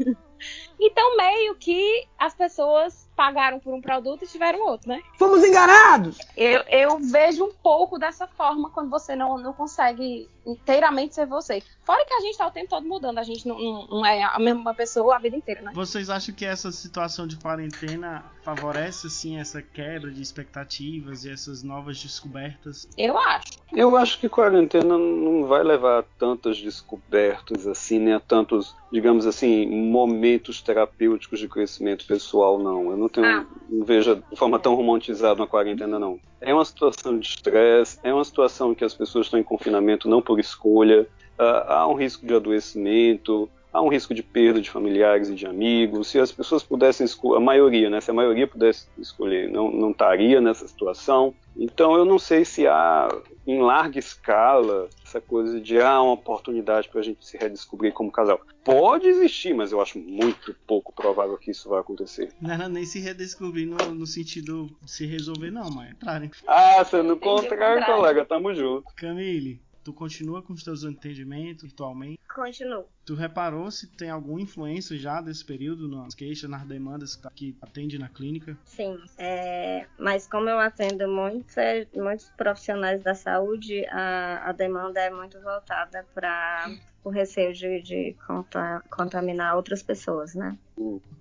Então, 0.78 1.16
meio 1.16 1.54
que 1.54 2.06
as 2.18 2.34
pessoas 2.34 3.08
pagaram 3.16 3.58
por 3.60 3.72
um 3.72 3.80
produto 3.80 4.24
e 4.24 4.26
tiveram 4.26 4.66
outro, 4.66 4.88
né? 4.88 5.00
Fomos 5.18 5.42
enganados! 5.44 6.18
Eu, 6.36 6.62
eu 6.62 6.98
vejo 6.98 7.44
um 7.44 7.54
pouco 7.54 7.98
dessa 7.98 8.26
forma 8.26 8.70
quando 8.70 8.90
você 8.90 9.14
não, 9.14 9.38
não 9.38 9.52
consegue 9.52 10.28
inteiramente 10.44 11.14
ser 11.14 11.26
você. 11.26 11.62
Fora 11.84 12.04
que 12.04 12.12
a 12.12 12.20
gente 12.20 12.33
tá 12.36 12.46
o 12.46 12.50
tempo 12.50 12.68
todo 12.70 12.86
mudando, 12.86 13.18
a 13.18 13.22
gente 13.22 13.46
não, 13.46 13.58
não, 13.58 13.86
não 13.86 14.06
é 14.06 14.22
a 14.22 14.38
mesma 14.38 14.74
pessoa 14.74 15.16
a 15.16 15.18
vida 15.18 15.36
inteira, 15.36 15.62
né? 15.62 15.72
Vocês 15.74 16.08
acham 16.10 16.34
que 16.34 16.44
essa 16.44 16.70
situação 16.72 17.26
de 17.26 17.36
quarentena 17.36 18.24
favorece 18.42 19.06
assim 19.06 19.38
essa 19.38 19.62
quebra 19.62 20.10
de 20.10 20.20
expectativas 20.20 21.24
e 21.24 21.30
essas 21.30 21.62
novas 21.62 22.00
descobertas? 22.00 22.88
Eu 22.96 23.16
acho. 23.18 23.52
Eu 23.72 23.96
acho 23.96 24.18
que 24.20 24.28
quarentena 24.28 24.96
não 24.96 25.46
vai 25.46 25.62
levar 25.62 26.00
a 26.00 26.02
tantas 26.02 26.60
descobertas 26.60 27.66
assim, 27.66 27.98
nem 27.98 28.14
a 28.14 28.20
tantos, 28.20 28.74
digamos 28.92 29.26
assim, 29.26 29.66
momentos 29.90 30.62
terapêuticos 30.62 31.38
de 31.40 31.48
crescimento 31.48 32.06
pessoal, 32.06 32.58
não. 32.58 32.90
Eu 32.90 32.96
não 32.96 33.08
tenho, 33.08 33.26
Ah. 33.26 33.46
não 33.68 33.84
vejo 33.84 34.16
de 34.30 34.36
forma 34.36 34.58
tão 34.58 34.74
romantizada 34.74 35.40
uma 35.40 35.46
quarentena, 35.46 35.98
não. 35.98 36.18
É 36.40 36.52
uma 36.52 36.64
situação 36.64 37.18
de 37.18 37.26
estresse, 37.26 37.98
é 38.02 38.12
uma 38.12 38.24
situação 38.24 38.74
que 38.74 38.84
as 38.84 38.94
pessoas 38.94 39.26
estão 39.26 39.40
em 39.40 39.44
confinamento 39.44 40.08
não 40.08 40.20
por 40.20 40.38
escolha, 40.38 41.08
há 41.38 41.86
um 41.88 41.94
risco 41.94 42.26
de 42.26 42.34
adoecimento, 42.34 43.48
há 43.74 43.82
um 43.82 43.88
risco 43.88 44.14
de 44.14 44.22
perda 44.22 44.60
de 44.60 44.70
familiares 44.70 45.28
e 45.28 45.34
de 45.34 45.46
amigos. 45.46 46.06
Se 46.08 46.20
as 46.20 46.30
pessoas 46.30 46.62
pudessem 46.62 47.04
escolher, 47.04 47.38
a 47.38 47.40
maioria, 47.40 47.90
né? 47.90 48.00
Se 48.00 48.10
a 48.10 48.14
maioria 48.14 48.46
pudesse 48.46 48.86
escolher, 48.96 49.50
não, 49.50 49.70
não 49.70 49.90
estaria 49.90 50.40
nessa 50.40 50.66
situação. 50.68 51.34
Então 51.56 51.96
eu 51.96 52.04
não 52.04 52.18
sei 52.18 52.44
se 52.44 52.66
há 52.68 53.08
em 53.46 53.60
larga 53.60 53.98
escala 53.98 54.88
essa 55.04 55.20
coisa 55.20 55.60
de 55.60 55.78
ah, 55.80 56.00
uma 56.00 56.12
oportunidade 56.12 56.88
para 56.88 57.00
a 57.00 57.04
gente 57.04 57.26
se 57.26 57.36
redescobrir 57.36 57.92
como 57.92 58.10
casal. 58.10 58.40
Pode 58.64 59.06
existir, 59.06 59.54
mas 59.54 59.72
eu 59.72 59.80
acho 59.80 59.98
muito 59.98 60.54
pouco 60.66 60.92
provável 60.92 61.36
que 61.36 61.50
isso 61.50 61.68
vai 61.68 61.80
acontecer. 61.80 62.32
Não 62.40 62.50
era 62.50 62.68
nem 62.68 62.86
se 62.86 62.98
redescobrir 63.00 63.66
no, 63.66 63.76
no 63.94 64.06
sentido 64.06 64.70
de 64.80 64.90
se 64.90 65.04
resolver, 65.04 65.50
não, 65.50 65.70
mas 65.70 65.90
entrarem. 65.90 66.30
Ah, 66.46 66.82
sendo 66.84 67.16
contrário, 67.16 67.80
contrário. 67.80 67.86
colega, 67.86 68.24
tamo 68.24 68.54
junto. 68.54 68.84
Camille, 68.96 69.60
tu 69.84 69.92
continua 69.92 70.42
com 70.42 70.52
os 70.54 70.64
teus 70.64 70.82
entendimentos 70.82 71.62
virtualmente? 71.64 72.18
Continuo. 72.34 72.86
Tu 73.04 73.14
reparou 73.14 73.70
se 73.70 73.86
tem 73.86 74.10
alguma 74.10 74.40
influência 74.40 74.96
já 74.98 75.20
desse 75.20 75.44
período 75.44 75.86
nas 75.88 76.14
queixas, 76.14 76.50
nas 76.50 76.64
demandas 76.66 77.14
que, 77.34 77.52
tá- 77.52 77.66
atende 77.66 77.98
na 77.98 78.08
clínica? 78.08 78.58
Sim, 78.64 78.98
é, 79.18 79.86
mas 79.98 80.26
como 80.26 80.48
eu 80.48 80.58
atendo 80.58 81.06
muitos, 81.06 81.54
muitos 81.94 82.30
profissionais 82.36 83.02
da 83.02 83.14
saúde, 83.14 83.84
a, 83.86 84.48
a 84.48 84.52
demanda 84.52 85.00
é 85.00 85.10
muito 85.10 85.40
voltada 85.42 86.04
para 86.14 86.74
o 87.04 87.10
receio 87.10 87.52
de, 87.52 87.82
de 87.82 88.16
conta- 88.26 88.82
contaminar 88.90 89.54
outras 89.54 89.82
pessoas, 89.82 90.34
né? 90.34 90.58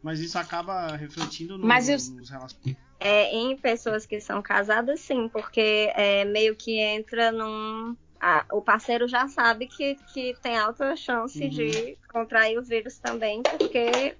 Mas 0.02 0.20
isso 0.20 0.38
acaba 0.40 0.96
refletindo 0.96 1.58
no, 1.58 1.68
Mas 1.68 1.90
os- 1.90 2.10
nos 2.10 2.30
relacionamentos. 2.30 2.84
É, 3.00 3.36
em 3.36 3.58
pessoas 3.58 4.06
que 4.06 4.22
são 4.22 4.42
casadas, 4.42 5.02
sim, 5.02 5.28
porque 5.28 5.92
é 5.94 6.24
meio 6.24 6.56
que 6.56 6.80
entra 6.80 7.32
num. 7.34 7.96
A- 8.24 8.46
o 8.54 8.62
parceiro 8.62 9.08
já 9.08 9.28
sabe 9.28 9.68
que, 9.68 9.96
que 10.14 10.36
tem 10.42 10.58
alta 10.58 10.96
chance 10.96 11.44
Uhum. 11.44 11.50
de 11.50 11.98
contrair 12.12 12.58
o 12.58 12.64
vírus 12.64 13.00
também, 13.00 13.44
porque 13.44 14.18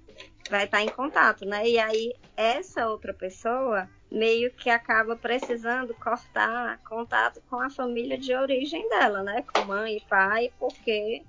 vai 0.48 0.64
estar 0.64 0.82
em 0.82 0.90
contato, 0.90 1.44
né? 1.46 1.68
E 1.68 1.78
aí, 1.78 2.14
essa 2.36 2.88
outra 2.88 3.14
pessoa 3.14 3.88
meio 4.10 4.54
que 4.54 4.70
acaba 4.70 5.16
precisando 5.16 5.94
cortar 5.96 6.80
contato 6.84 7.42
com 7.48 7.60
a 7.60 7.70
família 7.70 8.18
de 8.18 8.34
origem 8.34 8.88
dela, 8.88 9.22
né? 9.22 9.42
Com 9.52 9.62
mãe 9.62 9.96
e 9.96 10.00
pai, 10.06 10.52
porque 10.58 11.26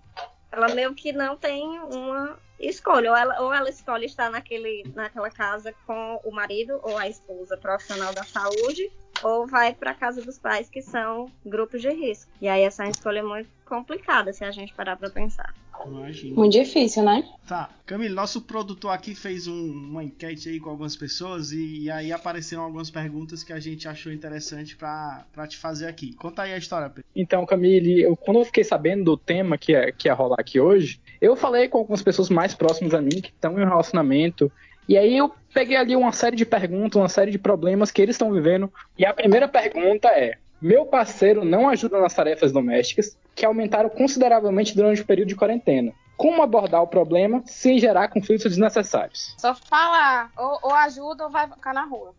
ela 0.51 0.69
meio 0.69 0.95
que 0.95 1.11
não 1.13 1.37
tem 1.37 1.79
uma 1.81 2.39
escolha. 2.59 3.11
Ou 3.11 3.17
ela, 3.17 3.41
ou 3.41 3.53
ela 3.53 3.69
escolhe 3.69 4.05
estar 4.05 4.29
naquele, 4.31 4.89
naquela 4.93 5.29
casa 5.31 5.73
com 5.85 6.19
o 6.23 6.31
marido 6.31 6.79
ou 6.83 6.97
a 6.97 7.07
esposa 7.07 7.57
profissional 7.57 8.13
da 8.13 8.25
saúde, 8.25 8.91
ou 9.23 9.47
vai 9.47 9.73
para 9.73 9.93
casa 9.93 10.21
dos 10.21 10.37
pais 10.37 10.69
que 10.69 10.81
são 10.81 11.29
grupos 11.45 11.81
de 11.81 11.89
risco. 11.89 12.29
E 12.41 12.47
aí 12.47 12.61
essa 12.63 12.83
é 12.83 12.87
uma 12.87 12.91
escolha 12.91 13.23
muito 13.23 13.49
complicada 13.65 14.31
se 14.33 14.43
a 14.43 14.51
gente 14.51 14.73
parar 14.73 14.95
para 14.95 15.09
pensar. 15.09 15.53
Imagina. 15.85 16.35
Muito 16.35 16.53
difícil, 16.53 17.03
né? 17.03 17.23
Tá, 17.47 17.69
Camille, 17.85 18.13
nosso 18.13 18.41
produtor 18.41 18.91
aqui 18.91 19.13
fez 19.13 19.45
um- 19.45 19.71
uma 19.71 20.03
enquete 20.03 20.47
aí 20.49 20.59
com 20.59 20.69
algumas 20.69 20.95
pessoas 20.95 21.51
e, 21.51 21.83
e 21.83 21.91
aí 21.91 22.11
apareceram 22.13 22.63
algumas 22.63 22.89
perguntas 22.89 23.43
que 23.43 23.51
a 23.51 23.59
gente 23.59 23.87
achou 23.87 24.11
interessante 24.11 24.75
pra, 24.75 25.25
pra 25.33 25.45
te 25.45 25.57
fazer 25.57 25.87
aqui. 25.87 26.13
Conta 26.15 26.43
aí 26.43 26.53
a 26.53 26.57
história, 26.57 26.89
Pedro. 26.89 27.03
Então, 27.15 27.45
Camille, 27.45 28.01
eu, 28.01 28.15
quando 28.15 28.39
eu 28.39 28.45
fiquei 28.45 28.63
sabendo 28.63 29.03
do 29.03 29.17
tema 29.17 29.57
que 29.57 29.73
ia, 29.73 29.91
que 29.91 30.07
ia 30.07 30.13
rolar 30.13 30.37
aqui 30.39 30.59
hoje, 30.59 30.99
eu 31.19 31.35
falei 31.35 31.67
com 31.67 31.79
algumas 31.79 32.01
pessoas 32.01 32.29
mais 32.29 32.53
próximas 32.55 32.93
a 32.93 33.01
mim 33.01 33.21
que 33.21 33.29
estão 33.29 33.59
em 33.59 33.63
um 33.63 33.67
relacionamento. 33.67 34.51
E 34.87 34.97
aí 34.97 35.17
eu 35.17 35.31
peguei 35.55 35.77
ali 35.77 35.95
uma 35.95 36.11
série 36.11 36.35
de 36.35 36.45
perguntas, 36.45 37.01
uma 37.01 37.07
série 37.07 37.31
de 37.31 37.39
problemas 37.39 37.89
que 37.89 38.01
eles 38.01 38.15
estão 38.15 38.31
vivendo. 38.31 38.71
E 38.97 39.05
a 39.05 39.13
primeira 39.13 39.47
pergunta 39.47 40.09
é: 40.09 40.37
meu 40.61 40.85
parceiro 40.85 41.45
não 41.45 41.69
ajuda 41.69 41.99
nas 41.99 42.13
tarefas 42.13 42.51
domésticas, 42.51 43.17
que 43.33 43.45
aumentaram 43.45 43.89
consideravelmente 43.89 44.75
durante 44.75 45.01
o 45.01 45.05
período 45.05 45.29
de 45.29 45.35
quarentena. 45.35 45.93
como 46.17 46.41
abordar 46.41 46.81
o 46.81 46.87
problema 46.87 47.43
sem 47.45 47.77
gerar 47.77 48.07
conflitos 48.07 48.45
desnecessários. 48.45 49.35
Só 49.37 49.53
falar, 49.53 50.31
ou, 50.37 50.59
ou 50.63 50.73
ajuda 50.73 51.25
ou 51.25 51.29
vai 51.29 51.45
ficar 51.45 51.73
na 51.73 51.83
rua. 51.83 52.13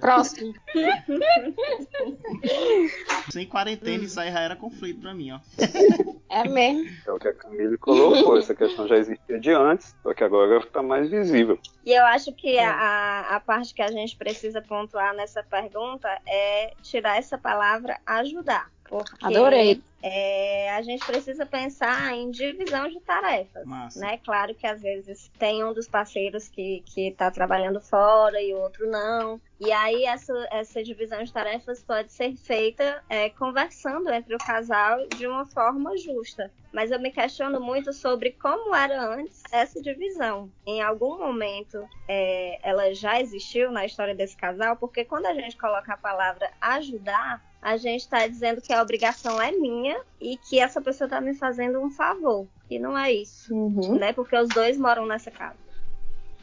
Próximo. 0.00 0.52
Sem 3.30 3.46
quarentena, 3.46 4.04
isso 4.04 4.18
aí 4.18 4.32
já 4.32 4.40
era 4.40 4.56
conflito 4.56 5.00
pra 5.00 5.14
mim, 5.14 5.30
ó. 5.30 5.38
É 6.28 6.48
mesmo. 6.48 6.88
É 7.06 7.12
o 7.12 7.18
que 7.18 7.28
a 7.28 7.34
Camille 7.34 7.76
colocou, 7.78 8.38
essa 8.38 8.54
questão 8.54 8.88
já 8.88 8.96
existia 8.96 9.38
de 9.38 9.50
antes, 9.50 9.94
só 10.02 10.14
que 10.14 10.24
agora 10.24 10.58
está 10.58 10.82
mais 10.82 11.10
visível. 11.10 11.58
E 11.84 11.92
eu 11.92 12.04
acho 12.06 12.32
que 12.32 12.58
a, 12.58 13.36
a 13.36 13.40
parte 13.40 13.74
que 13.74 13.82
a 13.82 13.92
gente 13.92 14.16
precisa 14.16 14.62
pontuar 14.62 15.14
nessa 15.14 15.42
pergunta 15.42 16.08
é 16.26 16.72
tirar 16.82 17.18
essa 17.18 17.36
palavra 17.36 17.98
ajudar. 18.06 18.70
Porque 18.92 19.24
Adorei. 19.24 19.82
é, 20.02 20.70
a 20.72 20.82
gente 20.82 21.02
precisa 21.06 21.46
pensar 21.46 22.14
em 22.14 22.30
divisão 22.30 22.86
de 22.90 23.00
tarefas. 23.00 23.64
Massa. 23.64 23.98
Né? 23.98 24.18
Claro 24.22 24.54
que 24.54 24.66
às 24.66 24.82
vezes 24.82 25.30
tem 25.38 25.64
um 25.64 25.72
dos 25.72 25.88
parceiros 25.88 26.46
que 26.46 26.84
está 26.94 27.30
trabalhando 27.30 27.80
fora 27.80 28.38
e 28.42 28.52
o 28.52 28.58
outro 28.58 28.86
não. 28.90 29.40
E 29.58 29.72
aí 29.72 30.04
essa, 30.04 30.34
essa 30.50 30.82
divisão 30.82 31.22
de 31.22 31.32
tarefas 31.32 31.82
pode 31.82 32.12
ser 32.12 32.36
feita 32.36 33.02
é, 33.08 33.30
conversando 33.30 34.10
entre 34.10 34.34
o 34.34 34.38
casal 34.38 35.06
de 35.16 35.26
uma 35.26 35.46
forma 35.46 35.96
justa. 35.96 36.50
Mas 36.70 36.90
eu 36.90 37.00
me 37.00 37.10
questiono 37.10 37.60
muito 37.60 37.94
sobre 37.94 38.32
como 38.32 38.74
era 38.74 39.14
antes 39.14 39.42
essa 39.50 39.80
divisão. 39.80 40.50
Em 40.66 40.82
algum 40.82 41.16
momento 41.16 41.82
é, 42.06 42.58
ela 42.62 42.92
já 42.92 43.18
existiu 43.18 43.70
na 43.70 43.86
história 43.86 44.14
desse 44.14 44.36
casal, 44.36 44.76
porque 44.76 45.02
quando 45.02 45.26
a 45.26 45.34
gente 45.34 45.56
coloca 45.56 45.94
a 45.94 45.96
palavra 45.96 46.50
ajudar, 46.60 47.42
a 47.62 47.76
gente 47.76 48.00
está 48.00 48.26
dizendo 48.26 48.60
que 48.60 48.72
a 48.72 48.82
obrigação 48.82 49.40
é 49.40 49.52
minha 49.52 49.98
e 50.20 50.36
que 50.36 50.58
essa 50.58 50.80
pessoa 50.80 51.06
está 51.06 51.20
me 51.20 51.32
fazendo 51.32 51.78
um 51.80 51.90
favor. 51.90 52.48
E 52.68 52.76
não 52.78 52.98
é 52.98 53.12
isso, 53.12 53.54
Uhum. 53.54 53.94
né? 53.98 54.12
Porque 54.12 54.36
os 54.36 54.48
dois 54.48 54.76
moram 54.76 55.06
nessa 55.06 55.30
casa. 55.30 55.62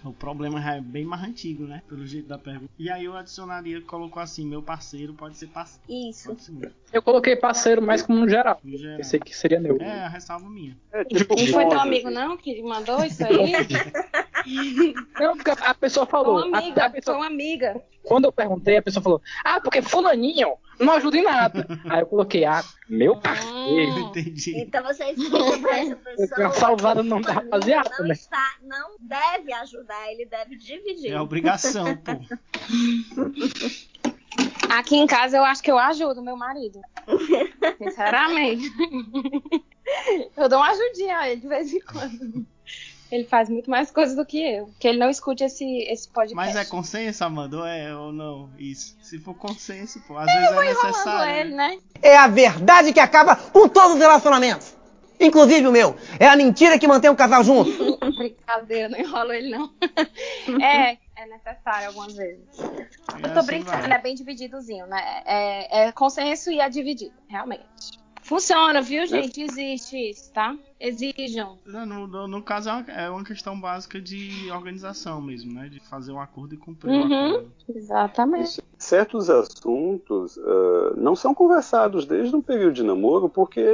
O 0.01 0.13
problema 0.13 0.61
já 0.61 0.75
é 0.75 0.79
bem 0.81 1.03
mais 1.03 1.21
antigo, 1.23 1.65
né? 1.65 1.81
Pelo 1.89 2.05
jeito 2.07 2.25
da 2.29 2.37
pergunta. 2.37 2.71
E 2.79 2.89
aí 2.89 3.03
eu 3.03 3.17
adicionaria, 3.17 3.81
colocou 3.81 4.23
assim, 4.23 4.47
meu 4.47 4.63
parceiro 4.63 5.13
pode 5.13 5.35
ser 5.35 5.47
parceiro. 5.47 5.83
Isso. 6.09 6.33
Ser 6.39 6.53
meu, 6.53 6.71
Eu 6.93 7.01
coloquei 7.01 7.35
parceiro 7.35 7.81
mais 7.81 8.01
como 8.01 8.19
no 8.19 8.29
geral. 8.29 8.61
no 8.63 8.77
geral. 8.77 8.95
Pensei 8.95 9.19
que 9.19 9.35
seria 9.35 9.59
neutro. 9.59 9.83
É, 9.83 10.05
a 10.05 10.07
ressalva 10.07 10.49
minha. 10.49 10.77
É 10.93 11.03
tipo 11.03 11.35
Não 11.35 11.47
foi 11.47 11.67
teu 11.67 11.79
amigo, 11.81 12.09
não, 12.09 12.37
que 12.37 12.61
mandou 12.63 13.03
isso 13.03 13.25
aí? 13.25 13.51
Não, 15.19 15.35
porque 15.35 15.51
a 15.51 15.73
pessoa 15.75 16.05
falou. 16.05 16.45
uma 16.45 16.57
a- 16.57 16.61
amiga, 16.61 16.85
a 16.85 16.89
pessoa- 16.89 17.17
foi 17.17 17.25
uma 17.25 17.27
amiga. 17.31 17.81
quando 18.03 18.25
eu 18.25 18.31
perguntei, 18.31 18.77
a 18.77 18.81
pessoa 18.81 19.03
falou: 19.03 19.21
Ah, 19.43 19.59
porque 19.59 19.81
fulaninho 19.81 20.53
não 20.79 20.93
ajuda 20.93 21.17
em 21.17 21.23
nada. 21.23 21.67
Aí 21.89 22.01
eu 22.01 22.05
coloquei, 22.07 22.45
ah, 22.45 22.63
meu 22.89 23.17
parceiro. 23.17 23.91
Hum. 23.91 24.09
Entendi. 24.09 24.57
Então 24.57 24.83
você 24.83 25.11
explica 25.11 25.59
pra 25.59 25.77
essa 25.77 25.95
pessoa 25.95 26.51
salvado 26.51 27.01
o 27.01 27.03
nome 27.03 27.23
da 27.23 27.29
que 27.29 27.35
rapaziada, 27.35 27.89
não 27.99 28.07
né? 28.07 28.13
está, 28.13 28.55
não 28.63 28.95
deve 28.99 29.53
ajudar, 29.53 30.11
ele 30.11 30.25
deve 30.25 30.55
dividir. 30.55 31.11
É 31.11 31.19
obrigação, 31.19 31.85
pô. 31.97 32.11
Aqui 34.69 34.95
em 34.95 35.07
casa 35.07 35.37
eu 35.37 35.43
acho 35.43 35.63
que 35.63 35.71
eu 35.71 35.77
ajudo 35.77 36.21
meu 36.21 36.37
marido. 36.37 36.79
Sinceramente. 37.77 38.69
Eu 40.37 40.47
dou 40.47 40.59
uma 40.59 40.69
ajudinha 40.69 41.17
a 41.17 41.29
ele 41.31 41.41
de 41.41 41.47
vez 41.47 41.73
em 41.73 41.79
quando. 41.79 42.45
Ele 43.11 43.23
faz 43.23 43.49
muito 43.49 43.69
mais 43.69 43.89
coisas 43.89 44.15
do 44.15 44.25
que 44.25 44.39
eu. 44.39 44.69
Que 44.79 44.87
ele 44.87 44.99
não 44.99 45.09
escute 45.09 45.43
esse, 45.43 45.65
esse 45.83 46.07
podcast. 46.09 46.35
Mas 46.35 46.55
é 46.55 46.65
consenso, 46.65 47.23
Amanda? 47.23 47.57
Ou 47.57 47.65
é 47.65 47.95
ou 47.95 48.11
não? 48.11 48.49
Isso. 48.57 48.95
Se 49.01 49.17
for 49.19 49.33
consenso, 49.33 49.99
pô. 50.07 50.17
Às 50.17 50.25
vezes 50.25 50.41
é 50.41 50.51
enrolando 50.51 50.85
necessário. 50.85 51.35
ele, 51.35 51.55
né? 51.55 51.67
né? 51.69 51.79
É 52.01 52.17
a 52.17 52.27
verdade 52.27 52.93
que 52.93 52.99
acaba 52.99 53.35
com 53.35 53.67
todos 53.67 53.93
os 53.93 53.99
relacionamentos. 53.99 54.77
Inclusive 55.19 55.67
o 55.67 55.71
meu. 55.71 55.95
É 56.17 56.27
a 56.27 56.35
mentira 56.35 56.79
que 56.79 56.87
mantém 56.87 57.09
o 57.09 57.15
casal 57.15 57.43
junto. 57.43 57.69
Brincadeira, 58.17 58.87
não 58.89 58.99
enrolo 58.99 59.33
ele, 59.33 59.49
não. 59.49 59.69
É, 60.63 60.97
é 61.15 61.25
necessário 61.27 61.87
algumas 61.87 62.13
vezes. 62.13 62.45
E 62.57 63.23
Eu 63.23 63.33
tô 63.33 63.39
assim 63.39 63.47
brincando, 63.47 63.87
vai. 63.87 63.91
é 63.91 64.01
bem 64.01 64.15
divididozinho, 64.15 64.87
né? 64.87 65.21
É, 65.25 65.87
é 65.87 65.91
consenso 65.91 66.49
e 66.51 66.59
é 66.59 66.69
dividido, 66.69 67.13
realmente. 67.27 67.99
Funciona, 68.29 68.79
viu, 68.79 69.07
gente? 69.07 69.41
Existe 69.41 70.11
isso, 70.11 70.31
tá? 70.31 70.55
Exijam. 70.79 71.57
Não, 71.65 71.83
No, 71.83 72.05
no, 72.07 72.27
no 72.27 72.43
caso 72.43 72.69
é 72.69 72.73
uma, 72.73 72.91
é 72.91 73.09
uma 73.09 73.23
questão 73.23 73.59
básica 73.59 73.99
de 73.99 74.51
organização 74.51 75.19
mesmo, 75.19 75.51
né? 75.51 75.67
De 75.67 75.79
fazer 75.79 76.11
um 76.11 76.19
acordo 76.21 76.53
e 76.53 76.57
cumprir 76.57 76.91
o 76.91 76.93
Uhum. 76.93 77.25
acordo. 77.31 77.51
Exatamente. 77.75 78.61
Certos 78.77 79.31
assuntos 79.31 80.37
ah, 80.37 80.93
não 80.95 81.15
são 81.15 81.33
conversados 81.33 82.05
desde 82.05 82.35
um 82.35 82.41
período 82.41 82.73
de 82.75 82.83
namoro 82.83 83.27
porque, 83.29 83.65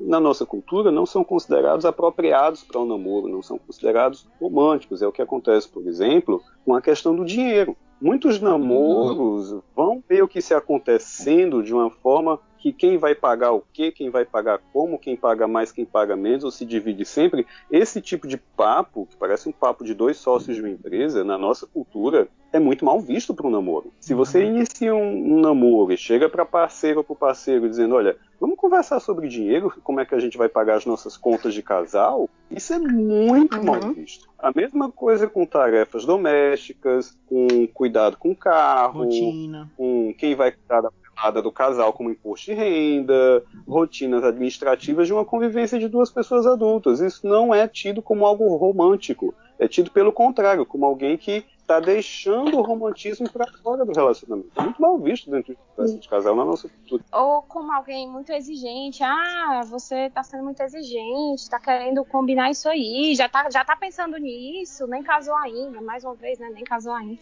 na 0.00 0.18
nossa 0.18 0.44
cultura, 0.44 0.90
não 0.90 1.06
são 1.06 1.22
considerados 1.22 1.84
apropriados 1.84 2.64
para 2.64 2.80
o 2.80 2.84
namoro, 2.84 3.28
não 3.28 3.42
são 3.44 3.58
considerados 3.58 4.26
românticos. 4.40 5.02
É 5.02 5.06
o 5.06 5.12
que 5.12 5.22
acontece, 5.22 5.68
por 5.68 5.86
exemplo, 5.86 6.42
com 6.64 6.74
a 6.74 6.82
questão 6.82 7.14
do 7.14 7.24
dinheiro. 7.24 7.76
Muitos 8.00 8.40
namoros 8.40 9.54
vão 9.76 10.02
meio 10.10 10.26
que 10.26 10.42
se 10.42 10.52
acontecendo 10.52 11.62
de 11.62 11.72
uma 11.72 11.90
forma 11.90 12.40
que 12.60 12.72
quem 12.72 12.98
vai 12.98 13.14
pagar 13.14 13.52
o 13.52 13.62
quê, 13.72 13.90
quem 13.90 14.10
vai 14.10 14.24
pagar 14.24 14.60
como, 14.72 14.98
quem 14.98 15.16
paga 15.16 15.48
mais, 15.48 15.72
quem 15.72 15.84
paga 15.84 16.14
menos, 16.14 16.44
ou 16.44 16.50
se 16.50 16.64
divide 16.64 17.04
sempre. 17.04 17.46
Esse 17.70 18.00
tipo 18.00 18.28
de 18.28 18.36
papo, 18.36 19.06
que 19.06 19.16
parece 19.16 19.48
um 19.48 19.52
papo 19.52 19.82
de 19.82 19.94
dois 19.94 20.18
sócios 20.18 20.56
de 20.56 20.62
uma 20.62 20.68
empresa, 20.70 21.24
na 21.24 21.38
nossa 21.38 21.66
cultura, 21.66 22.28
é 22.52 22.58
muito 22.58 22.84
mal 22.84 23.00
visto 23.00 23.32
para 23.32 23.46
um 23.46 23.50
namoro. 23.50 23.92
Se 24.00 24.12
você 24.12 24.44
inicia 24.44 24.94
um, 24.94 25.36
um 25.36 25.40
namoro 25.40 25.92
e 25.92 25.96
chega 25.96 26.28
para 26.28 26.44
parceiro 26.44 26.98
ou 26.98 27.04
para 27.04 27.14
parceiro 27.16 27.68
dizendo, 27.68 27.94
olha, 27.94 28.16
vamos 28.40 28.56
conversar 28.56 29.00
sobre 29.00 29.28
dinheiro, 29.28 29.72
como 29.82 30.00
é 30.00 30.04
que 30.04 30.14
a 30.14 30.18
gente 30.20 30.36
vai 30.36 30.48
pagar 30.48 30.76
as 30.76 30.84
nossas 30.84 31.16
contas 31.16 31.54
de 31.54 31.62
casal, 31.62 32.28
isso 32.50 32.72
é 32.74 32.78
muito 32.78 33.56
Uhum. 33.56 33.64
mal 33.64 33.92
visto. 33.94 34.28
A 34.38 34.50
mesma 34.54 34.90
coisa 34.90 35.28
com 35.28 35.46
tarefas 35.46 36.04
domésticas, 36.04 37.16
com 37.26 37.66
cuidado 37.68 38.16
com 38.18 38.32
o 38.32 38.36
carro, 38.36 39.04
Rotina. 39.04 39.70
com 39.76 40.12
quem 40.18 40.34
vai 40.34 40.52
cuidar 40.52 40.80
da 40.80 40.90
pelada 41.20 41.42
do 41.42 41.52
casal 41.52 41.92
como 41.92 42.10
imposto 42.10 42.46
de 42.46 42.54
renda, 42.54 43.44
rotinas 43.68 44.24
administrativas 44.24 45.06
de 45.06 45.12
uma 45.12 45.24
convivência 45.24 45.78
de 45.78 45.88
duas 45.88 46.10
pessoas 46.10 46.46
adultas. 46.46 47.00
Isso 47.00 47.26
não 47.26 47.54
é 47.54 47.68
tido 47.68 48.00
como 48.00 48.24
algo 48.24 48.56
romântico. 48.56 49.34
É 49.60 49.68
tido 49.68 49.90
pelo 49.90 50.10
contrário, 50.10 50.64
como 50.64 50.86
alguém 50.86 51.18
que 51.18 51.44
está 51.60 51.78
deixando 51.78 52.58
o 52.58 52.62
romantismo 52.62 53.30
para 53.30 53.46
fora 53.62 53.84
do 53.84 53.92
relacionamento. 53.92 54.50
É 54.56 54.62
muito 54.62 54.82
mal 54.82 54.98
visto 54.98 55.30
dentro 55.30 55.54
de 55.54 56.08
casal 56.08 56.34
na 56.34 56.44
nossa 56.44 56.68
cultura. 56.68 57.04
Ou 57.12 57.42
como 57.42 57.70
alguém 57.70 58.08
muito 58.08 58.32
exigente. 58.32 59.04
Ah, 59.04 59.60
você 59.66 60.10
tá 60.10 60.24
sendo 60.24 60.42
muito 60.42 60.60
exigente, 60.62 61.48
tá 61.48 61.60
querendo 61.60 62.04
combinar 62.04 62.50
isso 62.50 62.68
aí, 62.68 63.14
já 63.14 63.28
tá, 63.28 63.48
já 63.50 63.64
tá 63.64 63.76
pensando 63.76 64.16
nisso, 64.16 64.86
nem 64.88 65.02
casou 65.02 65.36
ainda. 65.36 65.80
Mais 65.80 66.02
uma 66.02 66.14
vez, 66.14 66.38
né? 66.38 66.50
Nem 66.52 66.64
casou 66.64 66.92
ainda. 66.92 67.20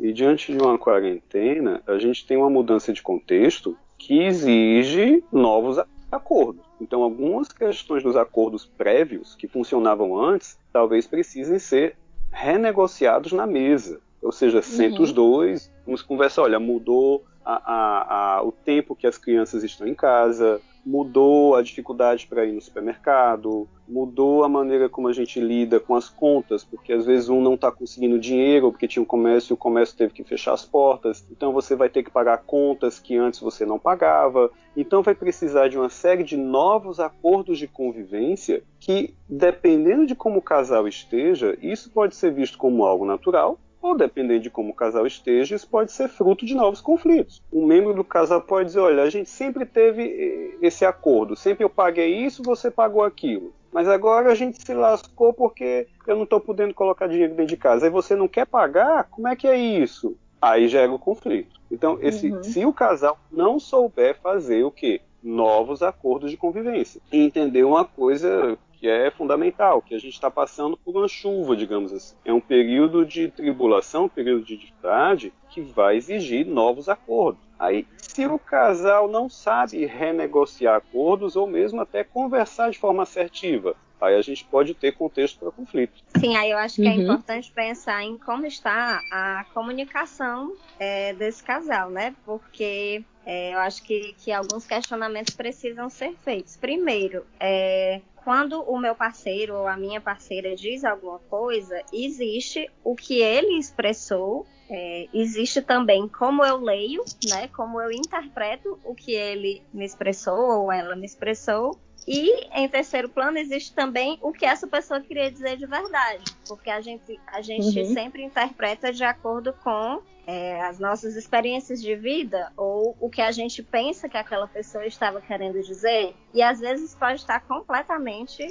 E 0.00 0.12
diante 0.12 0.52
de 0.52 0.58
uma 0.58 0.78
quarentena, 0.78 1.82
a 1.86 1.98
gente 1.98 2.26
tem 2.26 2.36
uma 2.36 2.48
mudança 2.48 2.92
de 2.92 3.02
contexto 3.02 3.76
que 3.98 4.22
exige 4.22 5.22
novos 5.30 5.78
acordos. 6.10 6.64
Então, 6.82 7.02
algumas 7.02 7.48
questões 7.52 8.02
dos 8.02 8.16
acordos 8.16 8.66
prévios 8.66 9.36
que 9.36 9.46
funcionavam 9.46 10.18
antes, 10.18 10.58
talvez 10.72 11.06
precisem 11.06 11.58
ser 11.58 11.96
renegociados 12.32 13.32
na 13.32 13.46
mesa. 13.46 14.00
Ou 14.20 14.32
seja, 14.32 14.60
senta 14.60 14.96
Uhum. 14.96 15.02
os 15.02 15.12
dois, 15.12 15.70
vamos 15.86 16.02
conversar, 16.02 16.42
olha, 16.42 16.58
mudou 16.58 17.24
a- 17.44 17.62
a- 17.72 18.36
a- 18.38 18.42
o 18.42 18.50
tempo 18.50 18.96
que 18.96 19.06
as 19.06 19.16
crianças 19.16 19.62
estão 19.62 19.86
em 19.86 19.94
casa, 19.94 20.60
mudou 20.84 21.54
a 21.54 21.62
dificuldade 21.62 22.26
para 22.26 22.44
ir 22.44 22.52
no 22.52 22.60
supermercado, 22.60 23.68
mudou 23.86 24.42
a 24.42 24.48
maneira 24.48 24.88
como 24.88 25.08
a 25.08 25.12
gente 25.12 25.38
lida 25.40 25.78
com 25.78 25.94
as 25.94 26.08
contas, 26.08 26.64
porque 26.64 26.92
às 26.92 27.06
vezes 27.06 27.28
um 27.28 27.40
não 27.40 27.54
está 27.54 27.70
conseguindo 27.70 28.18
dinheiro 28.18 28.70
porque 28.70 28.88
tinha 28.88 29.02
um 29.02 29.06
comércio 29.06 29.52
e 29.52 29.54
o 29.54 29.56
comércio 29.56 29.96
teve 29.96 30.12
que 30.12 30.24
fechar 30.24 30.54
as 30.54 30.64
portas, 30.64 31.24
então 31.30 31.52
você 31.52 31.76
vai 31.76 31.88
ter 31.88 32.02
que 32.02 32.10
pagar 32.10 32.38
contas 32.38 32.98
que 32.98 33.16
antes 33.16 33.40
você 33.40 33.64
não 33.64 33.78
pagava. 33.78 34.50
Então 34.76 35.02
vai 35.02 35.14
precisar 35.14 35.68
de 35.68 35.78
uma 35.78 35.90
série 35.90 36.24
de 36.24 36.36
novos 36.36 36.98
acordos 36.98 37.58
de 37.58 37.68
convivência 37.68 38.62
que, 38.80 39.14
dependendo 39.28 40.06
de 40.06 40.14
como 40.14 40.38
o 40.38 40.42
casal 40.42 40.88
esteja, 40.88 41.56
isso 41.60 41.90
pode 41.90 42.16
ser 42.16 42.32
visto 42.32 42.56
como 42.56 42.84
algo 42.84 43.04
natural, 43.04 43.58
ou 43.82 43.96
dependendo 43.96 44.40
de 44.40 44.50
como 44.50 44.70
o 44.70 44.74
casal 44.74 45.06
esteja, 45.06 45.56
isso 45.56 45.68
pode 45.68 45.92
ser 45.92 46.08
fruto 46.08 46.46
de 46.46 46.54
novos 46.54 46.80
conflitos. 46.80 47.42
Um 47.52 47.66
membro 47.66 47.92
do 47.92 48.04
casal 48.04 48.40
pode 48.40 48.66
dizer: 48.66 48.80
olha, 48.80 49.02
a 49.02 49.10
gente 49.10 49.28
sempre 49.28 49.66
teve 49.66 50.02
eh, 50.02 50.66
esse 50.66 50.84
acordo, 50.84 51.34
sempre 51.34 51.64
eu 51.64 51.70
paguei 51.70 52.24
isso, 52.24 52.42
você 52.42 52.70
pagou 52.70 53.02
aquilo. 53.02 53.52
Mas 53.72 53.88
agora 53.88 54.30
a 54.30 54.34
gente 54.34 54.62
se 54.62 54.74
lascou 54.74 55.32
porque 55.32 55.88
eu 56.06 56.14
não 56.14 56.24
estou 56.24 56.38
podendo 56.38 56.74
colocar 56.74 57.06
dinheiro 57.06 57.34
dentro 57.34 57.46
de 57.46 57.56
casa. 57.56 57.86
Aí 57.86 57.90
você 57.90 58.14
não 58.14 58.28
quer 58.28 58.46
pagar? 58.46 59.08
Como 59.10 59.26
é 59.26 59.34
que 59.34 59.48
é 59.48 59.56
isso? 59.56 60.14
Aí 60.40 60.68
gera 60.68 60.92
o 60.92 60.98
conflito. 60.98 61.58
Então, 61.70 61.98
esse, 62.02 62.30
se 62.42 62.66
o 62.66 62.72
casal 62.72 63.18
não 63.30 63.58
souber 63.58 64.18
fazer 64.20 64.62
o 64.62 64.70
quê? 64.70 65.00
Novos 65.22 65.82
acordos 65.82 66.30
de 66.30 66.36
convivência. 66.36 67.00
E 67.10 67.24
entender 67.24 67.64
uma 67.64 67.84
coisa 67.84 68.58
que 68.82 68.88
é 68.88 69.12
fundamental, 69.12 69.80
que 69.80 69.94
a 69.94 69.98
gente 70.00 70.14
está 70.14 70.28
passando 70.28 70.76
por 70.76 70.96
uma 70.96 71.06
chuva, 71.06 71.54
digamos 71.54 71.92
assim. 71.92 72.16
É 72.24 72.32
um 72.32 72.40
período 72.40 73.06
de 73.06 73.28
tribulação, 73.28 74.06
um 74.06 74.08
período 74.08 74.44
de 74.44 74.56
dificuldade 74.56 75.32
que 75.50 75.60
vai 75.60 75.96
exigir 75.96 76.44
novos 76.44 76.88
acordos. 76.88 77.40
Aí, 77.56 77.86
se 77.96 78.26
o 78.26 78.40
casal 78.40 79.06
não 79.06 79.28
sabe 79.28 79.86
renegociar 79.86 80.74
acordos 80.74 81.36
ou 81.36 81.46
mesmo 81.46 81.80
até 81.80 82.02
conversar 82.02 82.72
de 82.72 82.78
forma 82.80 83.04
assertiva, 83.04 83.76
aí 84.02 84.16
a 84.16 84.22
gente 84.22 84.44
pode 84.44 84.74
ter 84.74 84.92
contexto 84.92 85.38
para 85.38 85.50
conflito. 85.52 85.94
Sim, 86.18 86.36
aí 86.36 86.50
eu 86.50 86.58
acho 86.58 86.76
que 86.76 86.86
é 86.88 86.90
Uhum. 86.92 87.02
importante 87.02 87.52
pensar 87.52 88.02
em 88.02 88.18
como 88.18 88.44
está 88.44 89.02
a 89.10 89.46
comunicação 89.54 90.52
é, 90.78 91.14
desse 91.14 91.42
casal, 91.42 91.88
né? 91.90 92.14
Porque 92.24 93.04
é, 93.24 93.54
eu 93.54 93.58
acho 93.60 93.82
que, 93.84 94.14
que 94.18 94.32
alguns 94.32 94.66
questionamentos 94.66 95.34
precisam 95.34 95.88
ser 95.88 96.14
feitos. 96.24 96.56
Primeiro, 96.56 97.24
é, 97.38 98.00
quando 98.16 98.60
o 98.62 98.78
meu 98.78 98.94
parceiro 98.94 99.54
ou 99.54 99.66
a 99.68 99.76
minha 99.76 100.00
parceira 100.00 100.54
diz 100.56 100.84
alguma 100.84 101.18
coisa, 101.30 101.80
existe 101.92 102.68
o 102.84 102.94
que 102.96 103.20
ele 103.20 103.58
expressou, 103.58 104.46
é, 104.72 105.06
existe 105.12 105.60
também 105.60 106.08
como 106.08 106.42
eu 106.42 106.56
leio, 106.56 107.04
né? 107.28 107.46
Como 107.48 107.78
eu 107.78 107.92
interpreto 107.92 108.78
o 108.82 108.94
que 108.94 109.12
ele 109.12 109.62
me 109.72 109.84
expressou 109.84 110.62
ou 110.62 110.72
ela 110.72 110.96
me 110.96 111.04
expressou. 111.04 111.78
E 112.08 112.48
em 112.58 112.66
terceiro 112.68 113.08
plano 113.08 113.38
existe 113.38 113.74
também 113.74 114.18
o 114.22 114.32
que 114.32 114.44
essa 114.46 114.66
pessoa 114.66 115.00
queria 115.00 115.30
dizer 115.30 115.56
de 115.56 115.66
verdade, 115.66 116.24
porque 116.48 116.68
a 116.70 116.80
gente, 116.80 117.20
a 117.28 117.40
gente 117.42 117.78
Uhum. 117.78 117.92
sempre 117.92 118.24
interpreta 118.24 118.92
de 118.92 119.04
acordo 119.04 119.52
com 119.62 120.00
é, 120.26 120.60
as 120.62 120.80
nossas 120.80 121.14
experiências 121.16 121.80
de 121.80 121.94
vida 121.94 122.50
ou 122.56 122.96
o 122.98 123.08
que 123.10 123.20
a 123.20 123.30
gente 123.30 123.62
pensa 123.62 124.08
que 124.08 124.16
aquela 124.16 124.48
pessoa 124.48 124.84
estava 124.86 125.20
querendo 125.20 125.62
dizer, 125.62 126.14
e 126.34 126.42
às 126.42 126.58
vezes 126.60 126.94
pode 126.94 127.20
estar 127.20 127.40
completamente 127.40 128.48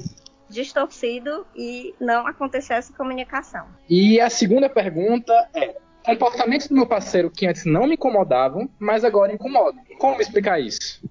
distorcido 0.49 1.45
e 1.55 1.93
não 1.99 2.27
acontecer 2.27 2.73
essa 2.73 2.93
comunicação. 2.93 3.65
E 3.89 4.19
a 4.19 4.29
segunda 4.29 4.69
pergunta 4.69 5.34
é: 5.53 5.75
comportamentos 6.03 6.67
do 6.67 6.75
meu 6.75 6.85
parceiro 6.85 7.29
que 7.29 7.45
antes 7.45 7.65
não 7.65 7.87
me 7.87 7.95
incomodavam, 7.95 8.69
mas 8.79 9.03
agora 9.03 9.33
incomodam. 9.33 9.83
Como 9.97 10.21
explicar 10.21 10.59
isso? 10.59 11.01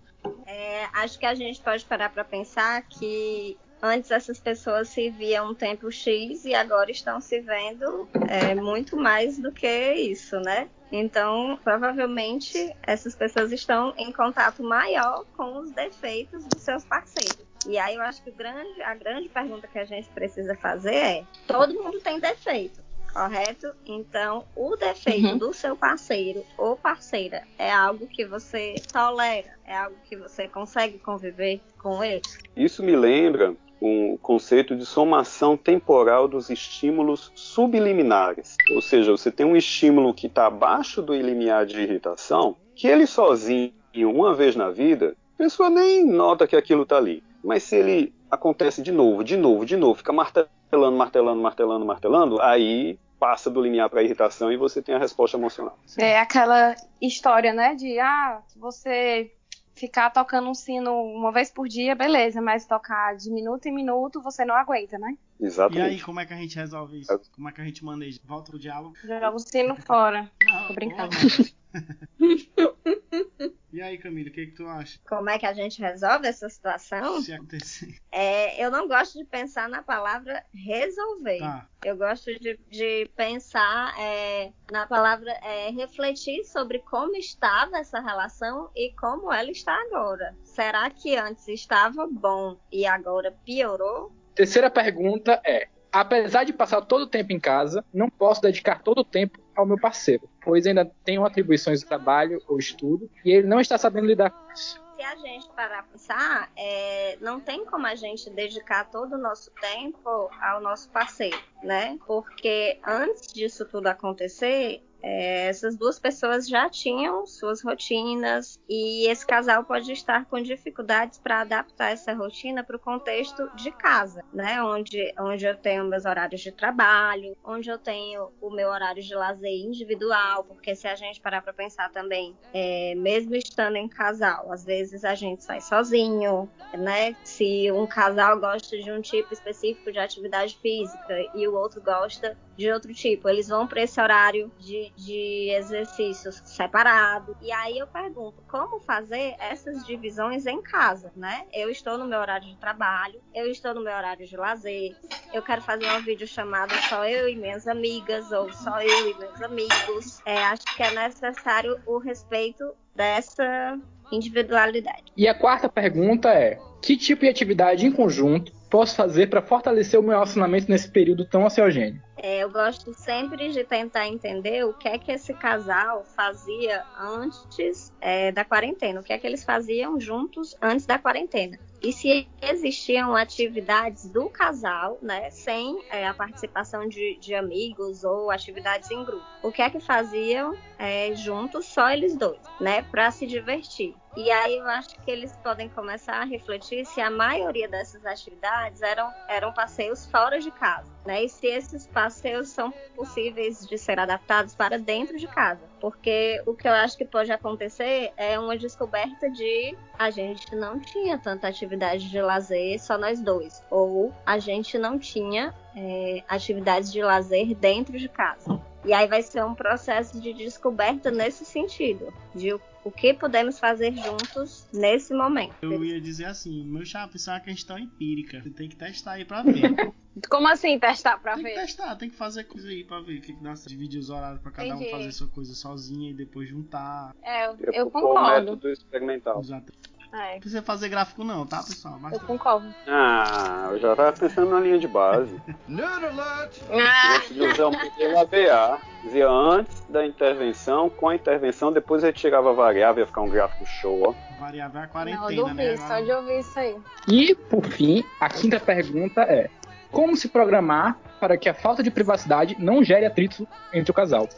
É, 0.47 0.85
acho 0.95 1.19
que 1.19 1.27
a 1.27 1.35
gente 1.35 1.61
pode 1.61 1.85
parar 1.85 2.11
para 2.11 2.25
pensar 2.25 2.83
que 2.83 3.57
antes 3.83 4.11
essas 4.11 4.39
pessoas 4.39 4.89
se 4.89 5.11
viam 5.11 5.51
um 5.51 5.55
tempo 5.55 5.91
X 5.91 6.45
e 6.45 6.55
agora 6.55 6.91
estão 6.91 7.21
se 7.21 7.41
vendo 7.41 8.09
é, 8.29 8.55
muito 8.55 8.97
mais 8.97 9.39
do 9.39 9.51
que 9.53 9.95
isso, 9.95 10.39
né? 10.41 10.69
Então, 10.93 11.59
provavelmente, 11.63 12.75
essas 12.83 13.15
pessoas 13.15 13.53
estão 13.53 13.95
em 13.97 14.13
contato 14.13 14.63
maior 14.63 15.25
com 15.37 15.59
os 15.59 15.71
defeitos 15.71 16.45
dos 16.47 16.61
seus 16.63 16.85
parceiros. 16.85 17.39
E 17.69 17.79
aí 17.79 17.95
eu 17.95 18.03
acho 18.03 18.23
que 18.23 18.31
grande, 18.31 18.83
a 18.83 18.95
grande 18.95 19.29
pergunta 19.29 19.69
que 19.69 19.79
a 19.79 19.85
gente 19.85 20.09
precisa 20.09 20.55
fazer 20.57 20.95
é: 20.95 21.25
todo 21.47 21.75
mundo 21.75 22.01
tem 22.01 22.19
defeito, 22.19 22.81
correto? 23.13 23.73
Então, 23.87 24.45
o 24.57 24.77
defeito 24.77 25.29
Uhum. 25.29 25.39
do 25.39 25.53
seu 25.53 25.77
parceiro 25.77 26.45
ou 26.57 26.77
parceira 26.77 27.43
é 27.59 27.71
algo 27.73 28.07
que 28.07 28.25
você 28.25 28.75
tolera, 28.93 29.51
é 29.65 29.77
algo 29.77 29.97
que 30.09 30.17
você 30.17 30.49
consegue 30.49 30.99
conviver 30.99 31.61
com 31.79 32.03
ele. 32.03 32.23
Isso 32.57 32.83
me 32.83 32.95
lembra 32.97 33.55
um 33.83 34.19
conceito 34.19 34.77
de 34.77 34.85
somação 34.85 35.57
temporal 35.57 36.29
dos 36.29 36.51
estímulos 36.51 37.33
subliminares. 37.35 38.57
Ou 38.75 38.83
seja, 38.83 39.11
você 39.11 39.31
tem 39.31 39.47
um 39.47 39.57
estímulo 39.57 40.13
que 40.13 40.27
está 40.27 40.47
abaixo 40.47 41.01
do 41.01 41.15
limiar 41.15 41.65
de 41.65 41.81
irritação, 41.81 42.57
que 42.75 42.87
ele 42.87 43.07
sozinho, 43.07 43.73
uma 43.97 44.35
vez 44.35 44.55
na 44.55 44.71
vida, 44.71 45.17
a 45.35 45.39
pessoa 45.39 45.71
nem 45.71 46.05
nota 46.07 46.47
que 46.47 46.57
aquilo 46.57 46.83
está 46.83 46.99
ali. 46.99 47.23
Mas 47.43 47.63
se 47.63 47.77
ele 47.77 48.13
acontece 48.31 48.83
de 48.83 48.93
novo, 48.93 49.25
de 49.25 49.37
novo, 49.37 49.65
de 49.65 49.77
novo, 49.77 49.95
fica 49.95 50.13
martelando, 50.13 50.51
martelando, 50.97 51.41
martelando, 51.43 51.87
martelando, 51.87 52.43
aí 52.43 52.99
passa 53.19 53.51
do 53.51 53.61
limiar 53.61 53.91
para 53.91 54.03
irritação 54.03 54.51
e 54.51 54.57
você 54.57 54.81
tem 54.81 54.95
a 54.95 54.99
resposta 54.99 55.37
emocional. 55.37 55.79
É 55.99 56.19
aquela 56.19 56.75
história, 57.01 57.53
né? 57.53 57.75
De 57.75 57.99
ah, 57.99 58.41
você 58.57 59.31
ficar 59.75 60.11
tocando 60.11 60.49
um 60.49 60.55
sino 60.55 60.93
uma 60.93 61.33
vez 61.33 61.51
por 61.51 61.69
dia, 61.69 61.95
beleza, 61.95 62.41
mas 62.41 62.67
tocar 62.67 63.17
de 63.17 63.31
minuto 63.31 63.67
em 63.67 63.73
minuto 63.73 64.21
você 64.23 64.45
não 64.45 64.55
aguenta, 64.55 64.99
né? 64.99 65.17
E 65.39 65.45
aí, 65.45 65.49
Exatamente. 65.49 66.05
como 66.05 66.21
é 66.21 66.27
que 66.27 66.35
a 66.35 66.37
gente 66.37 66.57
resolve 66.57 67.01
isso? 67.01 67.21
Como 67.33 67.49
é 67.49 67.53
que 67.53 67.61
a 67.61 67.65
gente 67.65 67.85
maneja? 67.85 68.21
Volta 68.25 68.51
pro 68.51 68.59
diálogo? 68.59 68.95
Joga 69.03 69.31
o 69.31 69.39
sino 69.39 69.75
fora. 69.77 70.31
Não, 70.45 70.67
Tô 70.67 70.75
brincando. 70.75 71.11
porra. 71.17 71.51
E 73.73 73.81
aí, 73.81 73.99
Camila, 73.99 74.29
o 74.29 74.33
que, 74.33 74.47
que 74.47 74.53
tu 74.57 74.67
acha? 74.67 74.99
Como 75.09 75.31
é 75.31 75.39
que 75.39 75.47
a 75.47 75.53
gente 75.53 75.81
resolve 75.81 76.27
essa 76.27 76.49
situação? 76.49 77.21
Se 77.23 77.33
acontecer. 77.33 77.95
É, 78.11 78.63
eu 78.63 78.69
não 78.69 78.89
gosto 78.89 79.17
de 79.17 79.25
pensar 79.25 79.69
na 79.69 79.81
palavra 79.81 80.45
resolver. 80.53 81.39
Tá. 81.39 81.69
Eu 81.85 81.97
gosto 81.97 82.37
de, 82.41 82.59
de 82.69 83.09
pensar 83.15 83.95
é, 83.99 84.53
na 84.73 84.89
palavra 84.89 85.31
é, 85.43 85.71
refletir 85.71 86.45
sobre 86.45 86.81
como 86.81 87.15
estava 87.17 87.79
essa 87.79 88.01
relação 88.01 88.71
e 88.75 88.93
como 88.95 89.33
ela 89.33 89.51
está 89.53 89.81
agora. 89.83 90.37
Será 90.43 90.91
que 90.91 91.17
antes 91.17 91.47
estava 91.47 92.09
bom 92.11 92.59
e 92.73 92.85
agora 92.85 93.33
piorou? 93.45 94.13
Terceira 94.35 94.69
pergunta 94.69 95.41
é: 95.47 95.69
apesar 95.93 96.43
de 96.43 96.53
passar 96.53 96.81
todo 96.83 97.03
o 97.03 97.07
tempo 97.07 97.33
em 97.33 97.39
casa, 97.39 97.85
não 97.95 98.09
posso 98.09 98.43
dedicar 98.43 98.83
todo 98.83 98.99
o 98.99 99.05
tempo 99.05 99.39
ao 99.61 99.67
meu 99.67 99.79
parceiro, 99.79 100.29
pois 100.43 100.67
ainda 100.67 100.91
tenho 101.05 101.25
atribuições 101.25 101.81
de 101.81 101.87
trabalho 101.87 102.43
ou 102.49 102.59
estudo 102.59 103.11
e 103.25 103.31
ele 103.31 103.47
não 103.47 103.61
está 103.61 103.79
sabendo 103.79 104.07
lidar 104.07 104.31
com 104.31 104.53
isso. 104.53 104.81
Se 104.97 105.03
a 105.03 105.17
gente 105.17 105.49
parar 105.51 105.83
pra 105.83 105.93
pensar, 105.93 106.51
é, 106.57 107.17
não 107.23 107.41
tem 107.41 107.65
como 107.65 107.87
a 107.87 107.95
gente 107.95 108.29
dedicar 108.29 108.91
todo 108.91 109.15
o 109.15 109.19
nosso 109.19 109.51
tempo 109.53 110.31
ao 110.43 110.61
nosso 110.61 110.91
parceiro, 110.91 111.39
né? 111.63 111.99
Porque 112.07 112.79
antes 112.87 113.33
disso 113.33 113.65
tudo 113.65 113.87
acontecer, 113.87 114.83
é, 115.03 115.49
essas 115.49 115.77
duas 115.77 115.99
pessoas 115.99 116.49
já 116.49 116.69
tinham 116.69 117.27
suas 117.27 117.63
rotinas 117.63 118.59
e 118.69 119.07
esse 119.09 119.27
casal 119.27 119.65
pode 119.65 119.91
estar 119.93 120.27
com 120.27 120.41
dificuldades 120.43 121.19
para 121.19 121.41
adaptar 121.41 121.93
essa 121.93 122.13
rotina 122.13 122.63
para 122.63 122.77
o 122.77 122.81
contexto 122.81 123.49
de 123.55 123.71
casa, 123.71 124.23
né? 124.33 124.63
Onde, 124.63 125.13
onde 125.19 125.47
eu 125.47 125.57
tenho 125.57 125.85
meus 125.85 126.05
horários 126.05 126.41
de 126.41 126.53
trabalho, 126.53 127.37
onde 127.45 127.71
eu 127.71 127.79
tenho 127.79 128.31
o 128.41 128.51
meu 128.51 128.69
horário 128.69 129.03
de 129.03 129.15
lazer 129.15 129.53
individual, 129.53 130.45
porque 130.45 130.75
se 130.75 130.87
a 130.87 130.95
gente 130.95 131.21
parar 131.21 131.43
para 131.43 131.53
pensar 131.53 131.91
também, 131.91 132.37
é, 132.53 132.95
mesmo 132.97 133.35
estando 133.35 133.77
em 133.77 133.89
casal, 133.89 134.53
às 134.53 134.65
vezes 134.65 135.05
a 135.05 135.15
gente 135.15 135.43
sai 135.43 135.61
sozinho, 135.61 136.51
né? 136.75 137.17
Se 137.25 137.71
um 137.73 137.87
casal 137.87 138.39
gosta 138.39 138.79
de 138.79 138.91
um 138.91 139.01
tipo 139.01 139.33
específico 139.33 139.91
de 139.91 139.99
atividade 139.99 140.59
física 140.59 141.17
e 141.35 141.47
o 141.49 141.55
outro 141.55 141.81
gosta 141.81 142.37
de 142.61 142.71
outro 142.71 142.93
tipo, 142.93 143.27
eles 143.27 143.49
vão 143.49 143.67
para 143.67 143.81
esse 143.81 143.99
horário 143.99 144.53
de, 144.59 144.93
de 144.95 145.51
exercícios 145.51 146.43
separado. 146.45 147.35
E 147.41 147.51
aí 147.51 147.79
eu 147.79 147.87
pergunto, 147.87 148.43
como 148.47 148.79
fazer 148.81 149.35
essas 149.39 149.83
divisões 149.87 150.45
em 150.45 150.61
casa, 150.61 151.11
né? 151.17 151.47
Eu 151.55 151.71
estou 151.71 151.97
no 151.97 152.07
meu 152.07 152.21
horário 152.21 152.47
de 152.47 152.57
trabalho, 152.59 153.19
eu 153.35 153.51
estou 153.51 153.73
no 153.73 153.83
meu 153.83 153.95
horário 153.95 154.27
de 154.27 154.37
lazer, 154.37 154.95
eu 155.33 155.41
quero 155.41 155.63
fazer 155.63 155.87
uma 155.87 156.01
videochamada 156.01 156.75
só 156.83 157.07
eu 157.07 157.31
e 157.31 157.35
minhas 157.35 157.67
amigas, 157.67 158.31
ou 158.31 158.53
só 158.53 158.79
eu 158.83 159.11
e 159.11 159.19
meus 159.19 159.41
amigos. 159.41 160.21
É, 160.27 160.37
acho 160.45 160.77
que 160.77 160.83
é 160.83 160.91
necessário 160.91 161.81
o 161.87 161.97
respeito 161.97 162.75
dessa 162.95 163.81
individualidade. 164.13 165.05
E 165.17 165.27
a 165.27 165.35
quarta 165.35 165.67
pergunta 165.67 166.29
é: 166.29 166.61
que 166.83 166.95
tipo 166.95 167.23
de 167.23 167.29
atividade 167.31 167.87
em 167.87 167.91
conjunto 167.91 168.53
posso 168.71 168.95
fazer 168.95 169.29
para 169.29 169.43
fortalecer 169.43 169.99
o 169.99 170.03
meu 170.03 170.13
relacionamento 170.13 170.71
nesse 170.71 170.91
período 170.91 171.25
tão 171.25 171.45
ansiogênico? 171.45 172.10
É, 172.23 172.41
eu 172.41 172.51
gosto 172.51 172.93
sempre 172.93 173.49
de 173.49 173.65
tentar 173.65 174.07
entender 174.07 174.65
o 174.67 174.75
que 174.75 174.89
é 174.89 174.99
que 174.99 175.11
esse 175.11 175.33
casal 175.33 176.05
fazia 176.05 176.85
antes 176.95 177.91
é, 177.99 178.31
da 178.31 178.45
quarentena, 178.45 179.01
o 179.01 179.03
que 179.03 179.13
é 179.13 179.19
que 179.19 179.27
eles 179.27 179.43
faziam 179.43 179.99
juntos 179.99 180.55
antes 180.61 180.85
da 180.85 180.99
quarentena. 180.99 181.59
E 181.83 181.93
se 181.93 182.29
existiam 182.43 183.17
atividades 183.17 184.11
do 184.11 184.29
casal, 184.29 184.99
né, 185.01 185.31
sem 185.31 185.83
é, 185.91 186.07
a 186.07 186.13
participação 186.13 186.87
de, 186.87 187.19
de 187.19 187.35
amigos 187.35 188.05
ou 188.05 188.31
atividades 188.31 188.91
em 188.91 189.03
grupo. 189.03 189.25
O 189.43 189.51
que 189.51 189.63
é 189.63 189.71
que 189.71 189.81
faziam 189.81 190.59
é, 190.79 191.15
juntos, 191.15 191.67
só 191.67 191.91
eles 191.91 192.17
dois, 192.17 192.43
né, 192.61 192.83
para 192.83 193.11
se 193.11 193.27
divertir. 193.27 193.97
E 194.17 194.31
aí 194.31 194.57
eu 194.57 194.67
acho 194.67 194.89
que 194.89 195.11
eles 195.11 195.37
podem 195.37 195.69
começar 195.69 196.21
a 196.21 196.25
refletir 196.25 196.85
se 196.85 197.01
a 197.01 197.11
maioria 197.11 197.69
dessas 197.69 198.05
atividades 198.05 198.83
eram, 198.83 199.15
eram 199.29 199.53
passeios 199.53 200.07
fora 200.11 200.39
de 200.41 200.51
casa, 200.51 200.91
né? 201.05 201.25
E 201.25 201.29
se 201.29 201.47
esses 201.47 201.87
passeios 201.87 202.49
são 202.49 202.73
possíveis 202.95 203.67
de 203.67 203.79
ser 203.79 203.99
adaptados 203.99 204.55
para 204.55 204.79
dentro 204.79 205.17
de 205.17 205.27
casa. 205.27 205.61
Porque 205.81 206.43
o 206.47 206.55
que 206.55 206.69
eu 206.69 206.73
acho 206.73 206.97
que 206.97 207.05
pode 207.05 207.33
acontecer 207.33 208.13
é 208.17 208.39
uma 208.39 208.57
descoberta 208.57 209.31
de 209.31 209.77
a 209.99 210.11
gente 210.11 210.55
não 210.55 210.79
tinha 210.79 211.19
tanta 211.19 211.49
atividade 211.49 212.11
de 212.11 212.21
lazer, 212.21 212.81
só 212.81 212.99
nós 212.99 213.21
dois. 213.21 213.63
Ou 213.71 214.13
a 214.27 214.39
gente 214.39 214.79
não 214.79 214.99
tinha 214.99 215.55
é, 215.83 216.23
atividades 216.29 216.93
de 216.93 217.03
lazer 217.03 217.55
dentro 217.57 217.99
de 217.99 218.09
casa. 218.09 218.61
E 218.85 218.93
aí 218.93 219.07
vai 219.07 219.23
ser 219.23 219.45
um 219.45 219.55
processo 219.55 220.21
de 220.21 220.33
descoberta 220.33 221.11
nesse 221.11 221.45
sentido, 221.45 222.13
de 222.35 222.55
o, 222.55 222.61
o 222.85 222.91
que 222.91 223.13
podemos 223.13 223.59
fazer 223.59 223.93
juntos 223.95 224.67
nesse 224.73 225.13
momento. 225.13 225.55
Eu 225.63 225.85
ia 225.85 226.01
dizer 226.01 226.25
assim, 226.27 226.65
meu 226.67 226.85
chapa, 226.85 227.17
isso 227.17 227.31
é 227.31 227.35
uma 227.35 227.41
questão 227.41 227.79
empírica. 227.79 228.41
Você 228.43 228.51
tem 228.51 228.69
que 228.69 228.77
testar 228.77 229.13
aí 229.13 229.25
pra 229.25 229.43
ver. 229.43 229.93
Como 230.29 230.49
assim 230.49 230.79
testar 230.79 231.19
pra 231.19 231.35
tem 231.35 231.45
que 231.45 231.51
ver? 231.51 231.61
testar, 231.61 231.95
tem 231.97 232.11
que 232.11 232.17
fazer 232.17 232.45
coisa 232.45 232.69
aí 232.69 232.83
pra 232.83 233.01
ver 233.01 233.19
o 233.19 233.21
que, 233.21 233.33
que 233.33 233.43
dá. 233.43 233.55
Dividir 233.67 234.01
os 234.01 234.11
horários 234.11 234.41
pra 234.43 234.51
cada 234.51 234.69
Entendi. 234.71 234.89
um 234.89 234.91
fazer 234.91 235.13
sua 235.13 235.29
coisa 235.29 235.55
sozinha 235.55 236.11
e 236.11 236.15
depois 236.15 236.49
juntar. 236.49 237.15
É, 237.23 237.47
eu, 237.47 237.57
Eu, 237.73 237.91
concordo. 237.91 238.53
método 238.53 238.71
experimental. 238.71 239.41
Exato. 239.41 239.73
É, 240.13 240.33
Não 240.35 240.41
precisa 240.41 240.63
fazer 240.63 240.89
gráfico 240.89 241.23
não, 241.23 241.47
tá, 241.47 241.59
pessoal? 241.59 241.97
Mas 242.01 242.13
eu 242.15 242.21
concordo. 242.21 242.67
Ah, 242.89 243.69
eu 243.71 243.79
já 243.79 243.95
tava 243.95 244.13
pensando 244.13 244.51
na 244.51 244.59
linha 244.61 244.79
de 244.79 244.89
base. 244.89 245.41
Nerd 245.69 246.05
alert! 246.05 246.57
Ah, 246.71 247.17
Antes 247.17 247.35
de 247.35 247.43
usar 247.43 247.67
o 247.67 247.71
modelo 247.73 248.19
ABA, 248.19 248.79
dizia 249.05 249.29
antes 249.29 249.81
da 249.89 250.05
intervenção, 250.05 250.91
com 250.91 251.09
a 251.09 251.15
intervenção, 251.15 251.73
depois 251.73 252.03
retirava 252.03 252.51
a 252.51 252.53
variável, 252.53 253.03
ia 253.03 253.07
ficar 253.07 253.21
um 253.21 253.29
gráfico 253.29 253.65
show, 253.67 254.03
ó. 254.09 254.41
variável 254.41 254.81
é 254.81 254.83
a 254.83 254.87
não, 254.87 254.93
quarentena, 254.93 255.31
eu 255.33 255.37
duvido, 255.47 255.55
né? 255.57 255.77
só 255.77 256.01
de 256.01 256.11
ouvir 256.13 256.41
isso 256.41 256.59
aí. 256.59 256.77
E, 257.07 257.35
por 257.35 257.65
fim, 257.67 258.03
a 258.21 258.29
quinta 258.29 258.59
pergunta 258.59 259.21
é: 259.23 259.49
Como 259.93 260.17
se 260.17 260.29
programar 260.29 260.97
para 261.21 261.37
que 261.37 261.49
a 261.49 261.55
falta 261.55 261.83
de 261.85 261.91
privacidade 261.91 262.57
não 262.59 262.83
gere 262.83 263.07
atrito 263.07 263.47
entre 263.73 263.91
o 263.91 263.95
casal? 263.95 264.29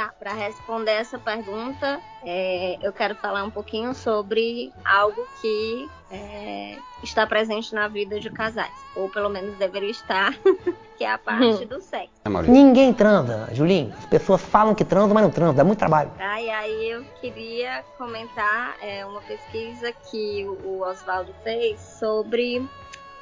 Tá, 0.00 0.14
para 0.18 0.32
responder 0.32 0.92
essa 0.92 1.18
pergunta, 1.18 2.00
é, 2.24 2.78
eu 2.80 2.90
quero 2.90 3.14
falar 3.16 3.44
um 3.44 3.50
pouquinho 3.50 3.94
sobre 3.94 4.72
algo 4.82 5.28
que 5.42 5.90
é, 6.10 6.78
está 7.02 7.26
presente 7.26 7.74
na 7.74 7.86
vida 7.86 8.18
de 8.18 8.30
casais, 8.30 8.72
ou 8.96 9.10
pelo 9.10 9.28
menos 9.28 9.58
deveria 9.58 9.90
estar, 9.90 10.32
que 10.96 11.04
é 11.04 11.12
a 11.12 11.18
parte 11.18 11.66
do 11.66 11.82
sexo. 11.82 12.14
Ninguém 12.48 12.94
transa, 12.94 13.50
Julinho. 13.52 13.92
As 13.98 14.06
pessoas 14.06 14.40
falam 14.40 14.74
que 14.74 14.86
transam, 14.86 15.12
mas 15.12 15.22
não 15.22 15.30
transam. 15.30 15.54
Dá 15.54 15.64
muito 15.64 15.80
trabalho. 15.80 16.10
Tá? 16.16 16.40
E 16.40 16.48
aí 16.48 16.92
eu 16.92 17.04
queria 17.20 17.84
comentar 17.98 18.78
é, 18.80 19.04
uma 19.04 19.20
pesquisa 19.20 19.92
que 20.10 20.46
o 20.46 20.80
o 20.80 20.80
Oswaldo 20.80 21.34
fez 21.44 21.78
sobre 21.78 22.66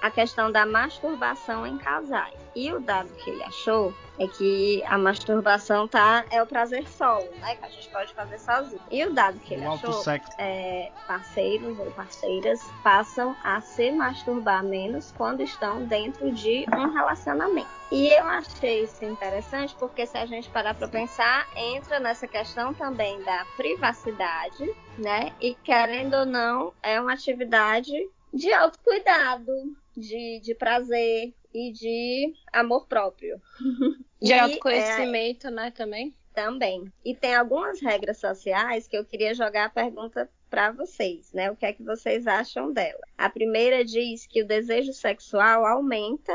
a 0.01 0.13
questão 0.13 0.53
da 0.53 0.65
masturbação 0.65 1.67
em 1.67 1.77
casais. 1.77 2.39
E 2.55 2.73
o 2.73 2.79
dado 2.79 3.09
que 3.17 3.31
ele 3.31 3.43
achou 3.43 3.93
é 4.19 4.27
que 4.27 4.83
a 4.87 4.99
masturbação 4.99 5.87
tá 5.87 6.25
é 6.31 6.43
o 6.43 6.47
prazer 6.47 6.87
solo, 6.89 7.29
né? 7.41 7.55
Que 7.57 7.65
a 7.65 7.69
gente 7.69 7.89
pode 7.89 8.13
fazer 8.15 8.39
sozinho. 8.39 8.81
E 8.91 9.05
o 9.05 9.13
dado 9.13 9.39
que 9.41 9.55
ele 9.55 9.65
O 9.65 9.73
achou 9.73 10.03
é, 10.39 10.91
parceiros 11.07 11.79
ou 11.79 11.91
parceiras 11.93 12.61
passam 12.83 13.37
a 13.45 13.61
se 13.61 13.91
masturbar 13.93 14.65
menos 14.65 15.13
quando 15.13 15.41
estão 15.43 15.85
dentro 15.87 16.33
de 16.33 16.65
um 16.73 16.93
relacionamento. 16.93 17.69
E 17.91 18.09
eu 18.09 18.25
achei 18.25 18.85
isso 18.85 19.05
interessante 19.05 19.75
porque 19.79 20.07
se 20.07 20.19
a 20.19 20.27
gente 20.27 20.51
parar 20.51 20.75
para 20.75 20.89
pensar, 20.89 21.49
entra 21.57 21.99
nessa 21.99 22.27
questão 22.27 22.75
também 22.75 23.23
da 23.23 23.47
privacidade, 23.57 24.65
né? 24.99 25.33
E 25.41 25.55
querendo 25.55 26.15
ou 26.15 26.27
não, 26.27 26.73
é 26.83 27.01
uma 27.01 27.15
atividade 27.15 27.93
de 28.33 28.53
autocuidado, 28.53 29.53
de, 29.97 30.41
de 30.41 30.55
prazer 30.55 31.33
e 31.55 31.73
de 31.73 32.35
amor 32.53 32.87
próprio. 32.87 33.41
De 34.21 34.31
E, 34.31 34.33
é, 34.33 34.41
autoconhecimento, 34.41 35.51
né, 35.51 35.71
também. 35.71 36.15
também. 36.35 36.93
E 37.05 37.15
tem 37.15 37.35
algumas 37.35 37.81
regras 37.81 38.19
sociais 38.19 38.87
que 38.87 38.97
eu 38.97 39.05
queria 39.05 39.35
jogar 39.35 39.67
a 39.67 39.71
pergunta 39.71 40.31
para 40.49 40.71
vocês, 40.71 41.33
né? 41.33 41.51
O 41.51 41.57
que 41.57 41.67
é 41.67 41.73
que 41.73 41.83
vocês 41.83 42.27
acham 42.27 42.73
dela? 42.73 43.01
A 43.17 43.29
primeira 43.29 43.85
diz 43.85 44.27
que 44.27 44.43
o 44.43 44.47
desejo 44.47 44.93
sexual 44.93 45.67
aumenta 45.67 46.33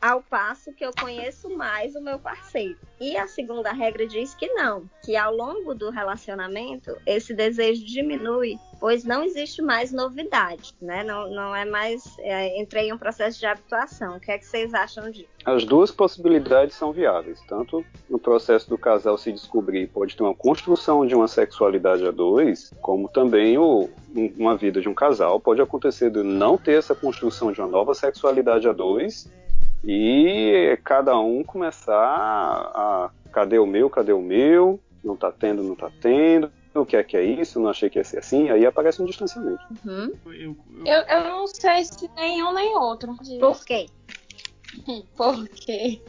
ao 0.00 0.22
passo 0.22 0.72
que 0.72 0.84
eu 0.84 0.90
conheço 0.98 1.50
mais 1.56 1.94
o 1.94 2.00
meu 2.00 2.18
parceiro. 2.18 2.76
E 3.00 3.16
a 3.16 3.26
segunda 3.26 3.72
regra 3.72 4.06
diz 4.06 4.34
que 4.34 4.46
não, 4.54 4.84
que 5.04 5.16
ao 5.16 5.34
longo 5.34 5.74
do 5.74 5.90
relacionamento 5.90 6.96
esse 7.06 7.34
desejo 7.34 7.84
diminui, 7.84 8.58
pois 8.80 9.04
não 9.04 9.22
existe 9.24 9.60
mais 9.62 9.92
novidade, 9.92 10.74
né? 10.80 11.02
Não, 11.04 11.28
não 11.30 11.54
é 11.54 11.64
mais. 11.64 12.16
É, 12.18 12.60
entrei 12.60 12.88
em 12.88 12.92
um 12.92 12.98
processo 12.98 13.38
de 13.38 13.46
habituação. 13.46 14.16
O 14.16 14.20
que 14.20 14.30
é 14.30 14.38
que 14.38 14.46
vocês 14.46 14.72
acham 14.74 15.10
disso? 15.10 15.28
As 15.44 15.64
duas 15.64 15.90
possibilidades 15.90 16.76
são 16.76 16.92
viáveis, 16.92 17.40
tanto 17.48 17.84
no 18.10 18.18
processo 18.18 18.68
do 18.68 18.76
casal 18.76 19.16
se 19.16 19.32
descobrir, 19.32 19.86
pode 19.88 20.16
ter 20.16 20.22
uma 20.22 20.34
construção 20.34 21.06
de 21.06 21.14
uma 21.14 21.26
sexualidade 21.28 22.06
a 22.06 22.10
dois, 22.10 22.72
como 22.82 23.08
também 23.08 23.56
o, 23.56 23.88
um- 24.14 24.32
uma 24.36 24.56
vida 24.56 24.80
de 24.80 24.88
um 24.88 24.94
casal 24.94 25.40
pode 25.40 25.60
acontecer 25.62 26.10
de 26.10 26.22
não 26.22 26.58
ter 26.58 26.72
essa 26.78 26.94
construção 26.94 27.50
de 27.52 27.60
uma 27.60 27.68
nova 27.68 27.94
sexualidade 27.94 28.68
a 28.68 28.72
dois 28.72 29.30
e 29.84 30.78
cada 30.84 31.18
um 31.18 31.42
começar 31.44 31.94
a 32.74 33.10
cadê 33.32 33.58
o 33.58 33.66
meu, 33.66 33.88
cadê 33.90 34.12
o 34.12 34.20
meu, 34.22 34.80
não 35.04 35.16
tá 35.16 35.30
tendo, 35.30 35.62
não 35.62 35.76
tá 35.76 35.90
tendo, 36.00 36.50
o 36.74 36.84
que 36.84 36.96
é 36.96 37.02
que 37.04 37.16
é 37.16 37.22
isso, 37.24 37.60
não 37.60 37.70
achei 37.70 37.88
que 37.90 37.98
ia 37.98 38.04
ser 38.04 38.18
assim, 38.18 38.50
aí 38.50 38.64
aparece 38.66 39.02
um 39.02 39.06
distanciamento. 39.06 39.62
Uhum. 39.84 40.12
Eu, 40.26 40.32
eu- 40.32 40.56
Eu, 40.84 41.02
eu 41.02 41.24
não 41.24 41.46
sei 41.46 41.84
se 41.84 42.08
nenhum 42.16 42.52
nem 42.52 42.76
outro. 42.76 43.14
Por 43.40 43.64
quê? 43.64 43.86
Por 45.16 45.48
quê? 45.48 46.00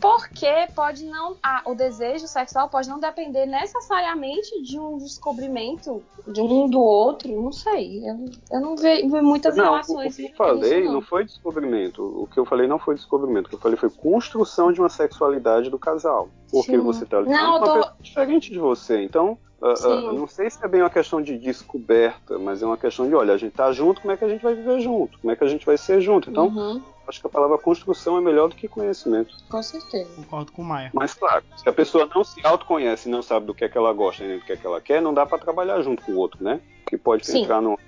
Porque 0.00 0.46
pode 0.74 1.04
não. 1.04 1.36
ah, 1.42 1.62
o 1.66 1.74
desejo 1.74 2.26
sexual 2.26 2.68
pode 2.68 2.88
não 2.88 2.98
depender 3.00 3.46
necessariamente 3.46 4.62
de 4.62 4.78
um 4.78 4.98
descobrimento 4.98 6.02
de 6.26 6.40
um 6.40 6.68
do 6.68 6.80
outro. 6.80 7.30
Não 7.40 7.52
sei. 7.52 8.02
Eu, 8.08 8.24
eu 8.52 8.60
não 8.60 8.76
vejo 8.76 9.06
muitas 9.22 9.56
Não, 9.56 9.64
o, 9.64 9.68
o 9.68 9.70
relações. 9.72 10.16
que 10.16 10.24
eu 10.26 10.36
falei 10.36 10.84
não. 10.84 10.92
não 10.94 11.02
foi 11.02 11.24
descobrimento. 11.24 12.02
O 12.02 12.26
que 12.26 12.38
eu 12.38 12.44
falei 12.44 12.66
não 12.66 12.78
foi 12.78 12.94
descobrimento. 12.94 13.46
O 13.46 13.48
que 13.50 13.56
eu 13.56 13.60
falei 13.60 13.76
foi 13.76 13.90
construção 13.90 14.72
de 14.72 14.80
uma 14.80 14.88
sexualidade 14.88 15.70
do 15.70 15.78
casal. 15.78 16.28
Porque 16.50 16.72
Sim. 16.72 16.78
você 16.78 17.04
tá 17.04 17.20
lidando 17.20 17.36
Não, 17.36 17.52
com 17.52 17.58
uma 17.58 17.66
tô- 17.66 17.74
pessoa 17.80 17.96
diferente 18.00 18.50
de 18.52 18.58
você. 18.58 19.02
Então, 19.02 19.36
ah, 19.62 19.74
Sim. 19.76 20.16
não 20.18 20.26
sei 20.28 20.50
se 20.50 20.62
é 20.64 20.68
bem 20.68 20.82
uma 20.82 20.90
questão 20.90 21.20
de 21.20 21.36
descoberta, 21.38 22.38
mas 22.38 22.62
é 22.62 22.66
uma 22.66 22.76
questão 22.76 23.08
de, 23.08 23.14
olha, 23.14 23.34
a 23.34 23.38
gente 23.38 23.52
tá 23.54 23.72
junto, 23.72 24.00
como 24.00 24.12
é 24.12 24.16
que 24.16 24.24
a 24.24 24.28
gente 24.28 24.42
vai 24.42 24.54
viver 24.54 24.80
junto? 24.80 25.18
Como 25.18 25.32
é 25.32 25.36
que 25.36 25.42
a 25.44 25.48
gente 25.48 25.64
vai 25.66 25.76
ser 25.78 26.00
junto? 26.00 26.30
Então, 26.30 26.46
Uhum, 26.48 26.82
acho 27.06 27.20
que 27.20 27.26
a 27.26 27.30
palavra 27.30 27.58
construção 27.58 28.16
é 28.16 28.20
melhor 28.20 28.48
do 28.48 28.54
que 28.54 28.68
conhecimento. 28.68 29.34
com 29.48 29.62
certeza. 29.62 30.10
concordo 30.16 30.52
com 30.52 30.62
o 30.62 30.64
Maia. 30.64 30.90
Mas, 30.92 31.14
claro, 31.14 31.44
se 31.56 31.68
a 31.68 31.72
pessoa 31.72 32.08
não 32.14 32.24
se 32.24 32.44
autoconhece 32.44 33.08
e 33.08 33.12
não 33.12 33.22
sabe 33.22 33.46
do 33.46 33.54
que 33.54 33.64
é 33.64 33.68
que 33.68 33.78
ela 33.78 33.92
gosta 33.92 34.24
nem 34.24 34.38
do 34.38 34.44
que 34.44 34.52
é 34.52 34.56
que 34.56 34.66
ela 34.66 34.80
quer, 34.80 35.00
não 35.00 35.14
dá 35.14 35.24
para 35.26 35.38
trabalhar 35.38 35.80
junto 35.82 36.02
com 36.02 36.12
o 36.12 36.16
outro, 36.16 36.42
né? 36.42 36.60
Que 36.86 36.96
pode 36.98 37.26
Sim. 37.26 37.42
entrar 37.42 37.60
numa 37.60 37.78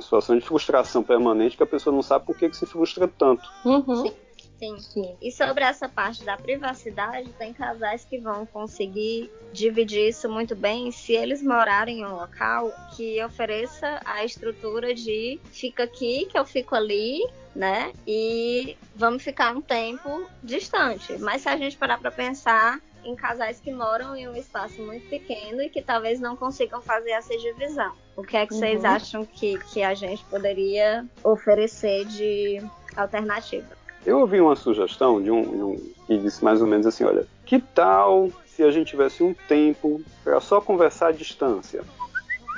situação 0.00 0.36
de 0.38 0.44
frustração 0.44 1.02
permanente 1.02 1.56
que 1.56 1.62
a 1.62 1.66
pessoa 1.66 1.94
não 1.94 2.02
sabe 2.02 2.26
por 2.26 2.36
que, 2.36 2.48
que 2.48 2.56
se 2.56 2.66
frustra 2.66 3.08
tanto. 3.08 3.48
Uhum. 3.64 4.02
Sim. 4.02 4.12
Sim. 4.58 4.76
Sim. 4.78 5.16
E 5.22 5.30
sobre 5.30 5.62
essa 5.64 5.88
parte 5.88 6.24
da 6.24 6.36
privacidade, 6.36 7.32
tem 7.38 7.52
casais 7.52 8.04
que 8.04 8.18
vão 8.18 8.44
conseguir 8.46 9.30
dividir 9.52 10.08
isso 10.08 10.28
muito 10.28 10.54
bem 10.56 10.90
se 10.90 11.12
eles 11.12 11.42
morarem 11.42 12.00
em 12.00 12.04
um 12.04 12.16
local 12.16 12.70
que 12.96 13.22
ofereça 13.24 14.00
a 14.04 14.24
estrutura 14.24 14.94
de 14.94 15.40
fica 15.52 15.84
aqui, 15.84 16.26
que 16.26 16.38
eu 16.38 16.44
fico 16.44 16.74
ali, 16.74 17.20
né? 17.54 17.92
E 18.06 18.76
vamos 18.94 19.22
ficar 19.22 19.54
um 19.56 19.60
tempo 19.62 20.28
distante. 20.42 21.16
Mas 21.18 21.42
se 21.42 21.48
a 21.48 21.56
gente 21.56 21.76
parar 21.76 21.98
para 21.98 22.10
pensar 22.10 22.80
em 23.04 23.14
casais 23.14 23.60
que 23.60 23.72
moram 23.72 24.14
em 24.16 24.28
um 24.28 24.36
espaço 24.36 24.82
muito 24.82 25.08
pequeno 25.08 25.62
e 25.62 25.70
que 25.70 25.80
talvez 25.80 26.20
não 26.20 26.36
consigam 26.36 26.82
fazer 26.82 27.10
essa 27.12 27.36
divisão. 27.38 27.92
O 28.16 28.22
que 28.22 28.36
é 28.36 28.46
que 28.46 28.54
vocês 28.54 28.82
Uhum. 28.82 28.90
acham 28.90 29.24
que, 29.24 29.58
que 29.72 29.82
a 29.82 29.94
gente 29.94 30.24
poderia 30.24 31.06
oferecer 31.22 32.04
de 32.06 32.60
alternativa? 32.96 33.78
Eu 34.06 34.20
ouvi 34.20 34.40
uma 34.40 34.56
sugestão 34.56 35.22
de 35.22 35.30
um, 35.30 35.42
de 35.42 35.62
um 35.62 35.92
que 36.06 36.18
disse 36.18 36.42
mais 36.42 36.60
ou 36.60 36.66
menos 36.66 36.86
assim: 36.86 37.04
olha, 37.04 37.26
que 37.44 37.58
tal 37.58 38.30
se 38.46 38.62
a 38.62 38.70
gente 38.70 38.88
tivesse 38.88 39.22
um 39.22 39.34
tempo 39.46 40.00
para 40.24 40.40
só 40.40 40.60
conversar 40.60 41.08
à 41.08 41.12
distância? 41.12 41.84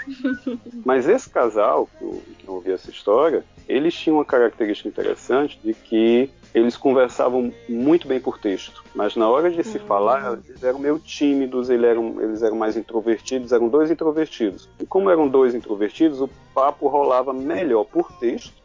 Mas 0.85 1.09
esse 1.09 1.29
casal, 1.29 1.88
que 1.98 2.05
eu, 2.05 2.55
ouvi 2.55 2.72
essa 2.72 2.90
história, 2.90 3.44
eles 3.68 3.94
tinham 3.94 4.16
uma 4.16 4.24
característica 4.24 4.88
interessante 4.88 5.59
de 5.62 5.74
que 5.74 6.31
eles 6.55 6.76
conversavam 6.76 7.53
muito 7.68 8.09
bem 8.09 8.18
por 8.18 8.38
texto, 8.38 8.83
mas 8.92 9.14
na 9.14 9.29
hora 9.29 9.48
de 9.48 9.62
se 9.62 9.79
falar, 9.79 10.40
eles 10.48 10.62
eram 10.64 10.81
meio 10.81 10.98
tímidos, 10.98 11.70
eles 11.70 11.88
eram, 11.88 12.20
eles 12.20 12.42
eram 12.42 12.57
mais 12.57 12.76
introvertidos, 12.76 13.53
eram 13.53 13.68
dois 13.68 13.88
introvertidos. 13.88 14.68
E 14.81 14.85
como 14.85 15.11
eram 15.11 15.29
dois 15.29 15.55
introvertidos, 15.55 16.20
o 16.20 16.29
papo 16.53 16.88
rolava 16.88 17.33
melhor 17.33 17.85
por 17.85 18.11
texto, 18.18 18.59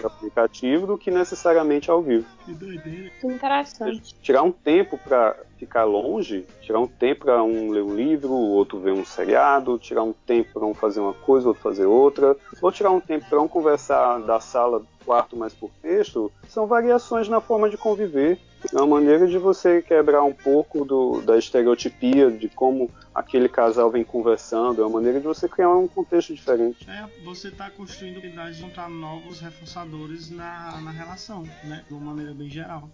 por 0.00 0.06
aplicativo, 0.06 0.86
do 0.86 0.98
que 0.98 1.10
necessariamente 1.10 1.90
ao 1.90 2.02
vivo. 2.02 2.26
Que 2.44 2.52
doideira. 2.52 3.10
Que 3.20 3.26
interessante. 3.26 4.14
Tirar 4.22 4.42
um 4.42 4.52
tempo 4.52 4.98
para 4.98 5.36
ficar 5.58 5.84
longe, 5.84 6.46
tirar 6.60 6.80
um 6.80 6.86
tempo 6.86 7.24
para 7.24 7.42
um 7.42 7.70
ler 7.70 7.82
um 7.82 7.94
livro, 7.94 8.30
o 8.30 8.50
outro 8.50 8.78
ver 8.78 8.92
um 8.92 9.04
seriado, 9.04 9.78
tirar 9.78 10.02
um 10.02 10.12
tempo 10.12 10.52
para 10.52 10.66
um 10.66 10.74
fazer 10.74 11.00
uma 11.00 11.14
coisa, 11.14 11.48
outro 11.48 11.62
fazer 11.62 11.86
outra, 11.86 12.36
ou 12.60 12.70
tirar 12.70 12.90
um 12.90 13.00
tempo 13.00 13.26
para 13.28 13.40
um 13.40 13.48
conversar 13.48 14.20
da 14.20 14.38
sala 14.40 14.82
quarto 15.06 15.36
mais 15.36 15.54
por 15.54 15.70
texto, 15.80 16.32
são 16.48 16.66
variações 16.66 17.28
na 17.28 17.40
forma 17.40 17.70
de 17.70 17.78
conviver 17.78 18.38
É 18.72 18.76
uma 18.76 18.96
maneira 18.98 19.28
de 19.28 19.38
você 19.38 19.80
quebrar 19.80 20.24
um 20.24 20.32
pouco 20.32 20.84
do, 20.84 21.22
da 21.22 21.38
estereotipia 21.38 22.30
de 22.30 22.48
como 22.48 22.90
aquele 23.14 23.48
casal 23.48 23.90
vem 23.90 24.04
conversando, 24.04 24.82
é 24.82 24.84
uma 24.84 24.94
maneira 24.94 25.20
de 25.20 25.26
você 25.26 25.48
criar 25.48 25.70
um 25.70 25.86
contexto 25.86 26.34
diferente. 26.34 26.88
É, 26.90 27.06
você 27.24 27.48
está 27.48 27.70
construindo 27.70 28.16
a 28.16 28.18
habilidade 28.18 28.56
de 28.56 28.64
encontrar 28.64 28.90
novos 28.90 29.40
reforçadores 29.40 30.30
na, 30.30 30.80
na 30.82 30.90
relação, 30.90 31.44
né? 31.64 31.84
De 31.88 31.94
uma 31.94 32.12
maneira 32.12 32.34
bem 32.34 32.50
geral. 32.50 32.90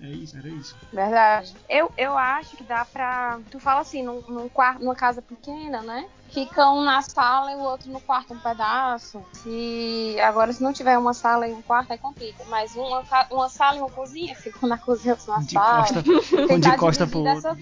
É 0.00 0.08
isso, 0.08 0.36
era 0.36 0.48
isso. 0.48 0.74
Verdade. 0.92 1.54
Eu, 1.68 1.92
eu 1.96 2.16
acho 2.16 2.56
que 2.56 2.64
dá 2.64 2.84
pra. 2.84 3.38
Tu 3.50 3.60
fala 3.60 3.80
assim, 3.80 4.02
num, 4.02 4.22
num 4.28 4.48
quarto, 4.48 4.80
numa 4.80 4.96
casa 4.96 5.20
pequena, 5.22 5.82
né? 5.82 6.08
Fica 6.32 6.70
um 6.70 6.82
na 6.82 7.02
sala 7.02 7.50
e 7.52 7.56
o 7.56 7.60
outro 7.60 7.90
no 7.90 8.00
quarto, 8.00 8.34
um 8.34 8.38
pedaço. 8.38 9.22
Se 9.32 10.16
agora 10.20 10.52
se 10.52 10.62
não 10.62 10.72
tiver 10.72 10.96
uma 10.96 11.12
sala 11.12 11.48
e 11.48 11.52
um 11.52 11.62
quarto, 11.62 11.90
aí 11.92 11.98
complica. 11.98 12.44
Mas 12.48 12.74
uma, 12.76 13.02
uma 13.30 13.48
sala 13.48 13.76
e 13.78 13.80
uma 13.80 13.90
cozinha, 13.90 14.34
fica 14.36 14.64
um 14.64 14.68
na 14.68 14.78
cozinha, 14.78 15.14
outro 15.14 15.32
na 15.32 15.38
De 15.40 15.52
sala. 15.52 15.80
costa, 15.80 16.02
um 16.54 16.60
de 16.60 16.76
costa 16.76 17.06
pro 17.06 17.18
outro. 17.20 17.56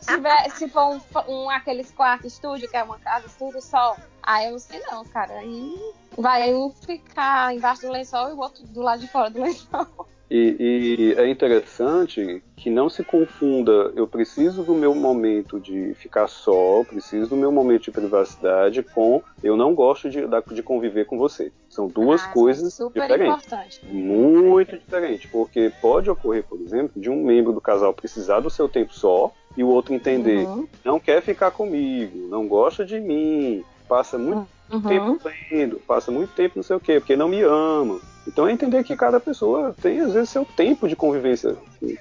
se, 0.00 0.06
tiver, 0.14 0.50
se 0.50 0.68
for 0.68 0.96
um, 0.96 1.00
um 1.28 1.50
aqueles 1.50 1.92
quartos 1.92 2.32
estúdio, 2.32 2.68
que 2.68 2.76
é 2.76 2.82
uma 2.82 2.98
casa 2.98 3.26
estúdio 3.26 3.62
só, 3.62 3.96
aí 4.22 4.46
eu 4.46 4.52
não 4.52 4.58
sei 4.58 4.80
não, 4.90 5.04
cara. 5.04 5.34
Aí 5.34 5.92
vai 6.18 6.52
um 6.54 6.70
ficar 6.70 7.54
embaixo 7.54 7.82
do 7.82 7.90
lençol 7.92 8.30
e 8.30 8.32
o 8.32 8.38
outro 8.38 8.66
do 8.66 8.82
lado 8.82 9.00
de 9.00 9.08
fora 9.08 9.30
do 9.30 9.40
lençol. 9.42 10.08
E, 10.36 10.56
e 10.58 11.14
é 11.16 11.28
interessante 11.28 12.42
que 12.56 12.68
não 12.68 12.88
se 12.88 13.04
confunda, 13.04 13.92
eu 13.94 14.04
preciso 14.04 14.64
do 14.64 14.74
meu 14.74 14.92
momento 14.92 15.60
de 15.60 15.94
ficar 15.94 16.26
só, 16.26 16.82
preciso 16.82 17.30
do 17.30 17.36
meu 17.36 17.52
momento 17.52 17.84
de 17.84 17.92
privacidade 17.92 18.82
com 18.82 19.22
eu 19.44 19.56
não 19.56 19.76
gosto 19.76 20.10
de, 20.10 20.22
de 20.52 20.62
conviver 20.62 21.04
com 21.04 21.16
você. 21.16 21.52
São 21.70 21.86
duas 21.86 22.24
Ah, 22.24 22.28
coisas 22.32 22.74
super 22.74 23.02
diferentes. 23.02 23.44
importante. 23.44 23.80
Muito 23.86 24.76
diferente, 24.76 25.28
porque 25.28 25.70
pode 25.80 26.10
ocorrer, 26.10 26.42
por 26.42 26.60
exemplo, 26.60 27.00
de 27.00 27.08
um 27.08 27.22
membro 27.22 27.52
do 27.52 27.60
casal 27.60 27.94
precisar 27.94 28.40
do 28.40 28.50
seu 28.50 28.68
tempo 28.68 28.92
só 28.92 29.32
e 29.56 29.62
o 29.62 29.68
outro 29.68 29.94
entender, 29.94 30.48
Uhum, 30.48 30.66
não 30.84 30.98
quer 30.98 31.22
ficar 31.22 31.52
comigo, 31.52 32.26
não 32.28 32.48
gosta 32.48 32.84
de 32.84 32.98
mim, 32.98 33.62
passa 33.88 34.18
muito 34.18 34.48
uhum. 34.72 34.82
tempo 34.82 35.20
lendo, 35.52 35.76
passa 35.86 36.10
muito 36.10 36.34
tempo 36.34 36.54
não 36.56 36.64
sei 36.64 36.74
o 36.74 36.80
quê, 36.80 36.98
porque 36.98 37.14
não 37.14 37.28
me 37.28 37.40
ama. 37.42 38.00
Então 38.26 38.46
é 38.48 38.52
entender 38.52 38.82
que 38.84 38.96
cada 38.96 39.20
pessoa 39.20 39.74
tem, 39.80 40.00
às 40.00 40.12
vezes, 40.12 40.30
seu 40.30 40.44
tempo 40.44 40.88
de 40.88 40.96
convivência 40.96 41.56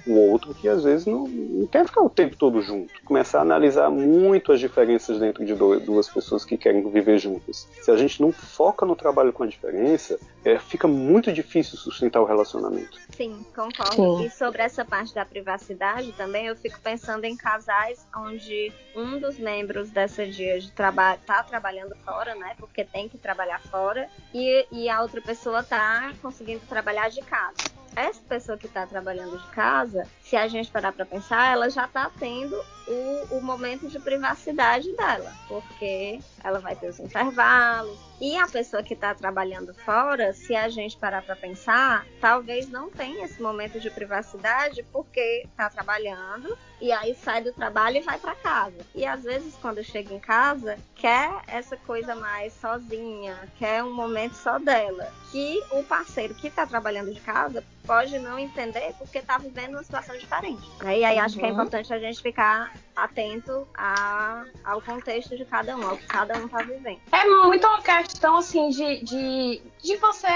com 0.06 0.12
outro, 0.32 0.54
que 0.54 0.68
às 0.68 0.84
vezes 0.84 1.06
não, 1.06 1.28
não 1.28 1.68
quer 1.68 1.86
ficar 1.86 2.02
o 2.02 2.10
tempo 2.10 2.36
todo 2.36 2.62
junto. 2.62 2.94
Começar 3.06 3.40
a 3.40 3.42
analisar 3.42 3.90
muito 3.90 4.52
as 4.52 4.60
diferenças 4.60 5.20
dentro 5.20 5.46
de 5.46 5.54
do- 5.56 5.80
duas 5.80 6.10
pessoas 6.10 6.44
que 6.46 6.58
querem 6.58 6.88
viver 6.90 7.18
juntas. 7.18 7.68
Se 7.82 7.92
a 7.92 7.96
gente 7.98 8.22
não 8.22 8.32
foca 8.32 8.86
no 8.86 8.96
trabalho 8.96 9.34
com 9.34 9.44
a 9.44 9.48
diferença, 9.48 10.20
é, 10.46 10.58
fica 10.60 10.88
muito 10.88 11.32
difícil 11.32 11.78
sustentar 11.78 12.22
o 12.22 12.26
relacionamento. 12.26 12.98
Sim, 13.16 13.46
concordo. 13.56 13.94
Sim. 13.96 14.26
E 14.26 14.30
sobre 14.30 14.62
essa 14.62 14.84
parte 14.84 15.14
da 15.14 15.26
privacidade 15.26 16.12
também, 16.14 16.48
eu 16.48 16.56
fico 16.56 16.80
pensando 16.82 17.26
em 17.26 17.36
casais 17.36 18.06
onde 18.16 18.72
um 18.96 19.20
dos 19.20 19.38
membros 19.38 19.90
dessa 19.90 20.26
dia 20.26 20.60
de 20.60 20.72
trabalho 20.72 21.20
tá 21.26 21.44
trabalhando 21.44 21.96
fora, 22.04 22.36
né? 22.36 22.56
Porque 22.58 22.84
tem 22.84 23.08
que 23.08 23.18
trabalhar 23.18 23.60
fora, 23.62 24.10
e, 24.34 24.66
e 24.72 24.90
a 24.90 25.02
outra 25.02 25.22
pessoa 25.22 25.64
tá 25.64 26.12
conseguindo 26.22 26.62
trabalhar 26.68 27.10
de 27.10 27.22
casa. 27.22 27.54
Essa 27.96 28.22
pessoa 28.28 28.58
que 28.58 28.68
tá 28.68 28.88
trabalhando 28.88 29.38
de 29.38 29.48
casa, 29.52 30.08
se 30.22 30.36
a 30.36 30.48
gente 30.48 30.72
parar 30.72 30.92
pra 30.92 31.06
pensar, 31.06 31.54
ela 31.54 31.70
já 31.70 31.88
tá 31.88 32.12
tendo 32.20 32.56
o, 32.88 33.38
o 33.38 33.42
momento 33.42 33.88
de 33.88 34.00
privacidade 34.00 34.92
dela, 34.96 35.32
porque 35.48 36.20
ela 36.44 36.60
vai 36.60 36.76
ter 36.76 36.90
os 36.90 37.00
intervalos. 37.00 37.98
E 38.22 38.38
a 38.38 38.48
pessoa 38.48 38.82
que 38.84 38.94
está 38.94 39.14
trabalhando 39.14 39.74
fora, 39.74 40.32
se 40.34 40.56
a 40.56 40.70
gente 40.70 40.98
parar 40.98 41.22
para 41.22 41.36
pensar, 41.36 42.06
talvez 42.22 42.70
não 42.70 42.90
tenha 42.90 43.26
esse 43.26 43.42
momento 43.42 43.80
de 43.80 43.90
privacidade 43.90 44.84
porque 44.94 45.46
está 45.50 45.70
trabalhando 45.70 46.58
e 46.80 46.92
aí 46.92 47.16
sai 47.16 47.42
do 47.42 47.52
trabalho 47.52 47.98
e 47.98 48.02
vai 48.02 48.18
para 48.20 48.36
casa. 48.36 48.78
E 48.96 49.06
às 49.06 49.24
vezes 49.24 49.56
quando 49.58 49.84
chega 49.84 50.14
em 50.14 50.20
casa, 50.20 50.78
quer 50.96 51.30
essa 51.48 51.76
coisa 51.76 52.16
mais 52.16 52.54
sozinha, 52.54 53.38
quer 53.58 53.84
um 53.84 53.94
momento 53.94 54.36
só 54.36 54.58
dela, 54.58 55.12
que 55.32 55.62
o 55.72 55.84
parceiro 55.84 56.34
que 56.36 56.48
está 56.48 56.66
trabalhando 56.66 57.14
de 57.14 57.20
casa 57.20 57.64
pode 57.86 58.18
não 58.20 58.40
entender 58.40 58.94
porque 58.98 59.18
está 59.18 59.38
vivendo 59.38 59.74
uma 59.74 59.84
situação 59.84 60.18
diferente. 60.18 60.62
né? 60.82 61.00
E 61.00 61.04
aí 61.04 61.20
acho 61.20 61.36
que 61.38 61.42
é 61.42 61.48
Uhum. 61.48 61.54
importante 61.54 61.94
a 61.94 62.00
gente 62.00 62.22
ficar 62.22 62.73
atento 62.96 63.68
a- 63.76 64.44
ao 64.64 64.82
contexto 64.82 65.36
de 65.36 65.46
cada 65.46 65.76
um, 65.76 65.88
ao 65.88 65.98
que 65.98 66.08
cada 66.08 66.38
um 66.38 66.46
está 66.46 66.62
vivendo. 66.62 67.00
É 67.12 67.26
muito 67.46 67.66
uma 67.66 67.82
questão 67.82 68.38
assim 68.38 68.70
de, 68.70 69.04
de, 69.04 69.62
de 69.82 69.96
você, 69.98 70.28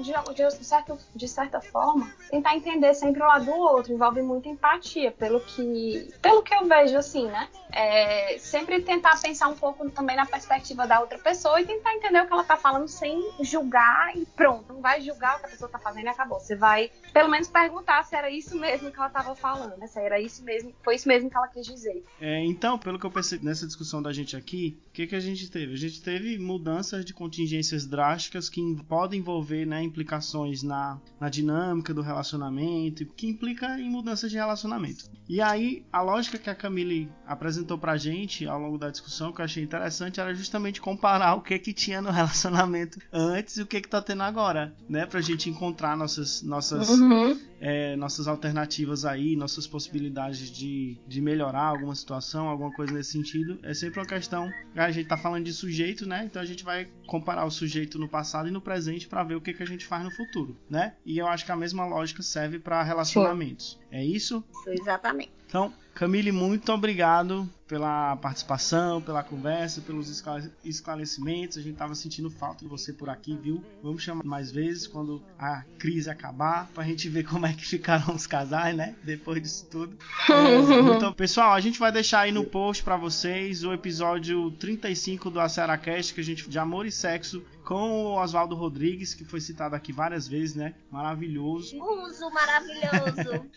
de, 0.00 0.12
de, 0.34 0.64
certo, 0.64 0.98
de 1.14 1.28
certa 1.28 1.60
forma, 1.60 2.12
tentar 2.30 2.56
entender 2.56 2.94
sempre 2.94 3.22
o 3.22 3.26
lado 3.26 3.44
do 3.44 3.52
outro. 3.52 3.92
Envolve 3.92 4.22
muita 4.22 4.48
empatia, 4.48 5.10
pelo 5.12 5.40
que, 5.40 6.12
pelo 6.20 6.42
que 6.42 6.54
eu 6.54 6.66
vejo, 6.66 6.96
assim, 6.96 7.26
né? 7.26 7.48
É, 7.72 8.36
sempre 8.38 8.82
tentar 8.82 9.20
pensar 9.20 9.48
um 9.48 9.54
pouco 9.54 9.88
também 9.90 10.16
na 10.16 10.26
perspectiva 10.26 10.86
da 10.86 11.00
outra 11.00 11.18
pessoa 11.18 11.60
e 11.60 11.66
tentar 11.66 11.94
entender 11.94 12.22
o 12.22 12.26
que 12.26 12.32
ela 12.32 12.44
tá 12.44 12.56
falando 12.56 12.88
sem 12.88 13.30
julgar 13.40 14.16
e 14.16 14.26
pronto. 14.26 14.72
Não 14.72 14.80
vai 14.80 15.00
julgar 15.00 15.36
o 15.36 15.40
que 15.40 15.46
a 15.46 15.48
pessoa 15.48 15.70
tá 15.70 15.78
fazendo 15.78 16.06
e 16.06 16.08
acabou. 16.08 16.40
Você 16.40 16.56
vai, 16.56 16.90
pelo 17.12 17.28
menos, 17.28 17.48
perguntar 17.48 18.04
se 18.04 18.16
era 18.16 18.30
isso 18.30 18.58
mesmo 18.58 18.90
que 18.90 18.98
ela 18.98 19.08
tava 19.08 19.34
falando, 19.34 19.76
né? 19.76 19.86
Se 19.86 20.00
era 20.00 20.20
isso 20.20 20.42
mesmo, 20.44 20.72
foi 20.82 20.96
isso 20.96 21.08
mesmo 21.08 21.30
que 21.30 21.36
ela 21.36 21.48
quis 21.48 21.66
dizer. 21.66 22.02
É, 22.20 22.44
então, 22.44 22.78
pelo 22.78 22.98
que 22.98 23.06
eu 23.06 23.10
percebi 23.10 23.44
nessa 23.44 23.66
discussão 23.66 24.02
da 24.02 24.12
gente 24.12 24.36
aqui, 24.36 24.78
o 24.88 24.92
que, 24.92 25.06
que 25.06 25.16
a 25.16 25.20
gente 25.20 25.50
teve? 25.50 25.72
A 25.72 25.76
gente 25.76 26.02
teve 26.02 26.38
mudanças 26.38 27.04
de 27.04 27.14
contingências 27.14 27.86
drásticas 27.86 28.48
que 28.48 28.60
podem 28.88 29.20
envolver 29.20 29.66
né, 29.66 29.82
implicações 29.90 30.62
na, 30.62 30.98
na 31.20 31.28
dinâmica 31.28 31.92
do 31.92 32.00
relacionamento, 32.00 33.04
que 33.04 33.26
implica 33.26 33.78
em 33.78 33.90
mudanças 33.90 34.30
de 34.30 34.36
relacionamento. 34.36 35.04
E 35.28 35.40
aí, 35.40 35.84
a 35.92 36.00
lógica 36.00 36.38
que 36.38 36.48
a 36.50 36.54
Camille 36.54 37.10
apresentou 37.26 37.78
pra 37.78 37.96
gente 37.96 38.46
ao 38.46 38.58
longo 38.58 38.78
da 38.78 38.90
discussão, 38.90 39.32
que 39.32 39.40
eu 39.40 39.44
achei 39.44 39.62
interessante, 39.62 40.20
era 40.20 40.34
justamente 40.34 40.80
comparar 40.80 41.34
o 41.34 41.42
que 41.42 41.58
que 41.58 41.72
tinha 41.72 42.00
no 42.00 42.10
relacionamento 42.10 42.98
antes 43.12 43.56
e 43.56 43.62
o 43.62 43.66
que 43.66 43.80
que 43.80 43.88
tá 43.88 44.00
tendo 44.00 44.22
agora, 44.22 44.74
né? 44.88 45.06
Pra 45.06 45.20
gente 45.20 45.50
encontrar 45.50 45.96
nossas, 45.96 46.42
nossas 46.42 46.88
Uhum. 46.88 47.38
É, 47.60 47.94
nossas 47.96 48.26
alternativas 48.26 49.04
aí, 49.04 49.36
nossas 49.36 49.66
possibilidades 49.66 50.50
de, 50.50 50.96
de 51.06 51.20
melhorar 51.20 51.64
alguma 51.64 51.94
situação, 51.94 52.48
alguma 52.48 52.72
coisa 52.72 52.92
nesse 52.92 53.12
sentido. 53.12 53.58
É 53.62 53.74
sempre 53.74 54.00
uma 54.00 54.06
questão. 54.06 54.50
A 54.74 54.90
gente 54.90 55.06
tá 55.06 55.16
falando 55.16 55.44
de 55.44 55.52
sujeito, 55.52 56.06
né? 56.06 56.24
Então 56.24 56.40
a 56.40 56.46
gente 56.46 56.64
vai 56.64 56.88
comparar 57.06 57.44
o 57.44 57.50
sujeito 57.50 57.98
no 57.98 58.08
passado 58.08 58.48
e 58.48 58.50
no 58.50 58.60
presente 58.60 59.06
para 59.06 59.22
ver 59.22 59.34
o 59.34 59.40
que, 59.40 59.52
que 59.52 59.62
a 59.62 59.66
gente 59.66 59.86
faz 59.86 60.02
no 60.02 60.10
futuro, 60.10 60.56
né? 60.68 60.94
E 61.04 61.18
eu 61.18 61.26
acho 61.26 61.44
que 61.44 61.52
a 61.52 61.56
mesma 61.56 61.84
lógica 61.84 62.22
serve 62.22 62.58
para 62.58 62.82
relacionamentos. 62.82 63.78
É 63.90 64.02
isso? 64.02 64.42
Isso, 64.50 64.70
exatamente. 64.70 65.32
Então, 65.46 65.72
Camille, 65.94 66.32
muito 66.32 66.72
obrigado 66.72 67.48
pela 67.70 68.16
participação, 68.16 69.00
pela 69.00 69.22
conversa, 69.22 69.80
pelos 69.80 70.08
esclare- 70.08 70.50
esclarecimentos. 70.64 71.56
A 71.56 71.62
gente 71.62 71.76
tava 71.76 71.94
sentindo 71.94 72.28
falta 72.28 72.64
de 72.64 72.68
você 72.68 72.92
por 72.92 73.08
aqui, 73.08 73.38
viu? 73.40 73.62
Vamos 73.80 74.02
chamar 74.02 74.24
mais 74.24 74.50
vezes 74.50 74.88
quando 74.88 75.22
a 75.38 75.62
crise 75.78 76.10
acabar, 76.10 76.68
pra 76.74 76.82
gente 76.82 77.08
ver 77.08 77.22
como 77.22 77.46
é 77.46 77.52
que 77.52 77.64
ficaram 77.64 78.12
os 78.12 78.26
casais, 78.26 78.76
né? 78.76 78.96
Depois 79.04 79.40
disso 79.40 79.68
tudo. 79.70 79.96
É, 80.28 80.56
então, 80.96 81.12
pessoal, 81.12 81.52
a 81.52 81.60
gente 81.60 81.78
vai 81.78 81.92
deixar 81.92 82.22
aí 82.22 82.32
no 82.32 82.42
post 82.44 82.82
pra 82.82 82.96
vocês 82.96 83.62
o 83.62 83.72
episódio 83.72 84.50
35 84.50 85.30
do 85.30 85.38
Aceracast, 85.38 86.12
que 86.12 86.20
a 86.20 86.24
gente 86.24 86.50
de 86.50 86.58
amor 86.58 86.86
e 86.86 86.90
sexo 86.90 87.40
com 87.70 88.02
o 88.02 88.20
Oswaldo 88.20 88.56
Rodrigues, 88.56 89.14
que 89.14 89.24
foi 89.24 89.40
citado 89.40 89.76
aqui 89.76 89.92
várias 89.92 90.26
vezes, 90.26 90.56
né? 90.56 90.74
Maravilhoso. 90.90 91.80
Uso 91.80 92.28
maravilhoso. 92.28 93.48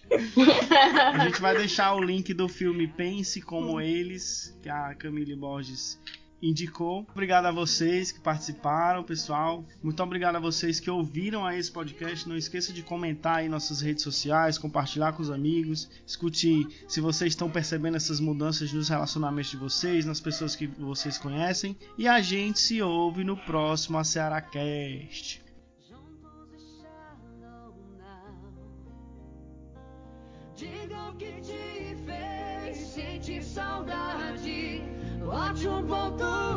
A 1.16 1.26
gente 1.26 1.42
vai 1.42 1.58
deixar 1.58 1.96
o 1.96 2.00
link 2.00 2.32
do 2.32 2.48
filme 2.48 2.88
Pense 2.88 3.42
Como 3.42 3.82
Eles, 3.82 4.56
que 4.62 4.70
a 4.70 4.94
Camille 4.94 5.36
Borges 5.36 6.00
indicou. 6.44 7.08
Obrigado 7.12 7.46
a 7.46 7.52
vocês 7.52 8.12
que 8.12 8.20
participaram, 8.20 9.04
pessoal. 9.04 9.64
Muito 9.82 10.04
obrigado 10.04 10.36
a 10.36 10.40
vocês 10.40 10.80
que 10.80 10.90
ouviram 10.90 11.46
aí 11.46 11.58
esse 11.58 11.72
podcast. 11.72 12.28
Não 12.28 12.36
esqueça 12.36 12.74
de 12.74 12.84
comentar 12.84 13.38
aí 13.38 13.50
nossas 13.50 13.80
redes 13.80 14.04
sociais, 14.04 14.58
compartilhar 14.58 15.14
com 15.14 15.22
os 15.22 15.32
amigos. 15.32 15.90
Escute 16.06 16.68
se 16.88 17.00
vocês 17.00 17.32
estão 17.32 17.50
percebendo 17.50 17.96
essas 17.96 18.20
mudanças 18.20 18.74
nos 18.74 18.90
relacionamentos 18.90 19.52
de 19.52 19.58
vocês, 19.58 20.06
nas 20.06 20.20
pessoas 20.20 20.56
que 20.56 20.68
vocês 20.68 21.18
conhecem. 21.18 21.78
E 21.98 22.08
a 22.08 22.22
gente 22.22 22.60
se 22.60 22.82
ouve 22.82 23.24
no 23.24 23.38
próximo 23.38 23.98
A 23.98 24.04
Ceará 24.04 24.42
Cast. 24.42 25.42
Diga 30.56 31.10
o 31.10 31.16
que 31.16 31.73
um 35.68 35.84
ponto 35.88 36.53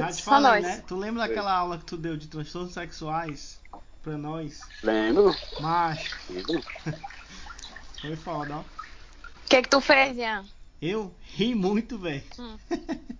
Já 0.00 0.12
te 0.12 0.22
Só 0.22 0.30
falei, 0.30 0.62
nós. 0.62 0.62
né? 0.62 0.84
Tu 0.86 0.96
lembra 0.96 1.28
daquela 1.28 1.52
aula 1.52 1.78
que 1.78 1.84
tu 1.84 1.96
deu 1.96 2.16
de 2.16 2.26
transtornos 2.26 2.72
sexuais 2.72 3.58
pra 4.02 4.16
nós? 4.16 4.66
Lembro. 4.82 5.36
Macho, 5.60 6.16
lembro. 6.30 6.62
foi 8.00 8.16
foda, 8.16 8.56
ó. 8.56 8.60
O 8.60 8.64
que 9.48 9.62
que 9.62 9.68
tu 9.68 9.80
fez, 9.80 10.16
Ian? 10.16 10.44
Eu 10.80 11.14
ri 11.34 11.54
muito, 11.54 11.98
velho. 11.98 12.22
Hum. 12.38 12.56